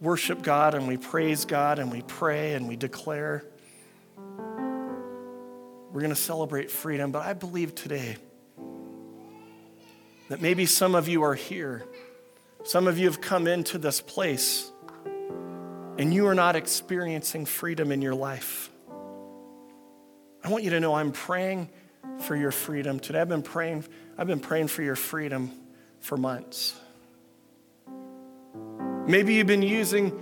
worship 0.00 0.40
God 0.40 0.72
and 0.72 0.88
we 0.88 0.96
praise 0.96 1.44
God 1.44 1.78
and 1.78 1.92
we 1.92 2.00
pray 2.00 2.54
and 2.54 2.66
we 2.66 2.76
declare 2.76 3.44
we're 5.92 6.00
going 6.00 6.14
to 6.14 6.20
celebrate 6.20 6.70
freedom, 6.70 7.10
but 7.10 7.24
I 7.24 7.32
believe 7.32 7.74
today 7.74 8.16
that 10.28 10.40
maybe 10.40 10.66
some 10.66 10.94
of 10.94 11.08
you 11.08 11.22
are 11.24 11.34
here. 11.34 11.84
Some 12.62 12.86
of 12.86 12.98
you 12.98 13.06
have 13.06 13.20
come 13.20 13.46
into 13.46 13.78
this 13.78 14.00
place 14.00 14.70
and 15.98 16.14
you 16.14 16.26
are 16.28 16.34
not 16.34 16.54
experiencing 16.56 17.44
freedom 17.44 17.90
in 17.90 18.00
your 18.00 18.14
life. 18.14 18.70
I 20.44 20.48
want 20.48 20.64
you 20.64 20.70
to 20.70 20.80
know 20.80 20.94
I'm 20.94 21.12
praying 21.12 21.68
for 22.20 22.36
your 22.36 22.52
freedom 22.52 23.00
today. 23.00 23.20
I've 23.20 23.28
been 23.28 23.42
praying, 23.42 23.84
I've 24.16 24.26
been 24.26 24.40
praying 24.40 24.68
for 24.68 24.82
your 24.82 24.96
freedom 24.96 25.50
for 26.00 26.16
months. 26.16 26.74
Maybe 29.06 29.34
you've 29.34 29.48
been 29.48 29.62
using 29.62 30.18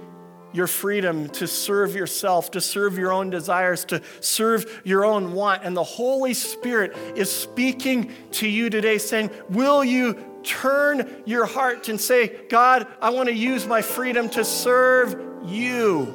your 0.58 0.66
freedom 0.66 1.28
to 1.28 1.46
serve 1.46 1.94
yourself, 1.94 2.50
to 2.50 2.60
serve 2.60 2.98
your 2.98 3.12
own 3.12 3.30
desires, 3.30 3.84
to 3.84 4.02
serve 4.18 4.82
your 4.84 5.04
own 5.04 5.32
want. 5.32 5.62
And 5.62 5.76
the 5.76 5.84
Holy 5.84 6.34
Spirit 6.34 6.96
is 7.16 7.30
speaking 7.30 8.12
to 8.32 8.48
you 8.48 8.68
today, 8.68 8.98
saying, 8.98 9.30
Will 9.50 9.84
you 9.84 10.18
turn 10.42 11.22
your 11.24 11.46
heart 11.46 11.88
and 11.88 12.00
say, 12.00 12.48
God, 12.48 12.88
I 13.00 13.10
want 13.10 13.28
to 13.28 13.34
use 13.36 13.68
my 13.68 13.82
freedom 13.82 14.28
to 14.30 14.44
serve 14.44 15.12
you? 15.46 16.12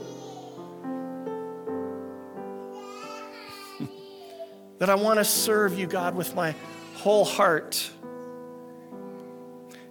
that 4.80 4.90
I 4.90 4.96
want 4.96 5.20
to 5.20 5.26
serve 5.26 5.80
you, 5.80 5.88
God, 5.88 6.16
with 6.16 6.36
my 6.36 6.54
whole 6.96 7.24
heart. 7.24 7.90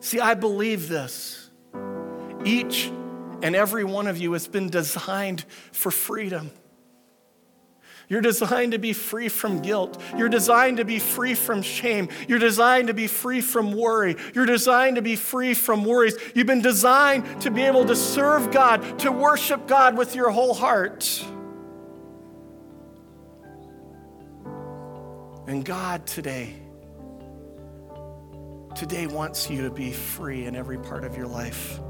See, 0.00 0.20
I 0.20 0.34
believe 0.34 0.90
this. 0.90 1.48
Each 2.44 2.90
and 3.42 3.54
every 3.56 3.84
one 3.84 4.06
of 4.06 4.16
you 4.18 4.32
has 4.32 4.46
been 4.46 4.70
designed 4.70 5.44
for 5.72 5.90
freedom. 5.90 6.50
You're 8.08 8.20
designed 8.20 8.72
to 8.72 8.78
be 8.78 8.92
free 8.92 9.28
from 9.28 9.60
guilt. 9.62 10.00
You're 10.16 10.28
designed 10.28 10.76
to 10.76 10.84
be 10.84 10.98
free 10.98 11.34
from 11.34 11.62
shame. 11.62 12.08
You're 12.28 12.38
designed 12.38 12.88
to 12.88 12.94
be 12.94 13.06
free 13.06 13.40
from 13.40 13.72
worry. 13.72 14.16
You're 14.34 14.46
designed 14.46 14.96
to 14.96 15.02
be 15.02 15.16
free 15.16 15.54
from 15.54 15.84
worries. 15.84 16.14
You've 16.34 16.46
been 16.46 16.62
designed 16.62 17.40
to 17.40 17.50
be 17.50 17.62
able 17.62 17.86
to 17.86 17.96
serve 17.96 18.50
God, 18.50 18.98
to 19.00 19.10
worship 19.10 19.66
God 19.66 19.96
with 19.96 20.14
your 20.14 20.30
whole 20.30 20.52
heart. 20.52 21.24
And 25.46 25.64
God 25.64 26.06
today, 26.06 26.54
today 28.74 29.06
wants 29.06 29.48
you 29.48 29.62
to 29.62 29.70
be 29.70 29.90
free 29.90 30.44
in 30.44 30.54
every 30.54 30.78
part 30.78 31.04
of 31.04 31.16
your 31.16 31.26
life. 31.26 31.80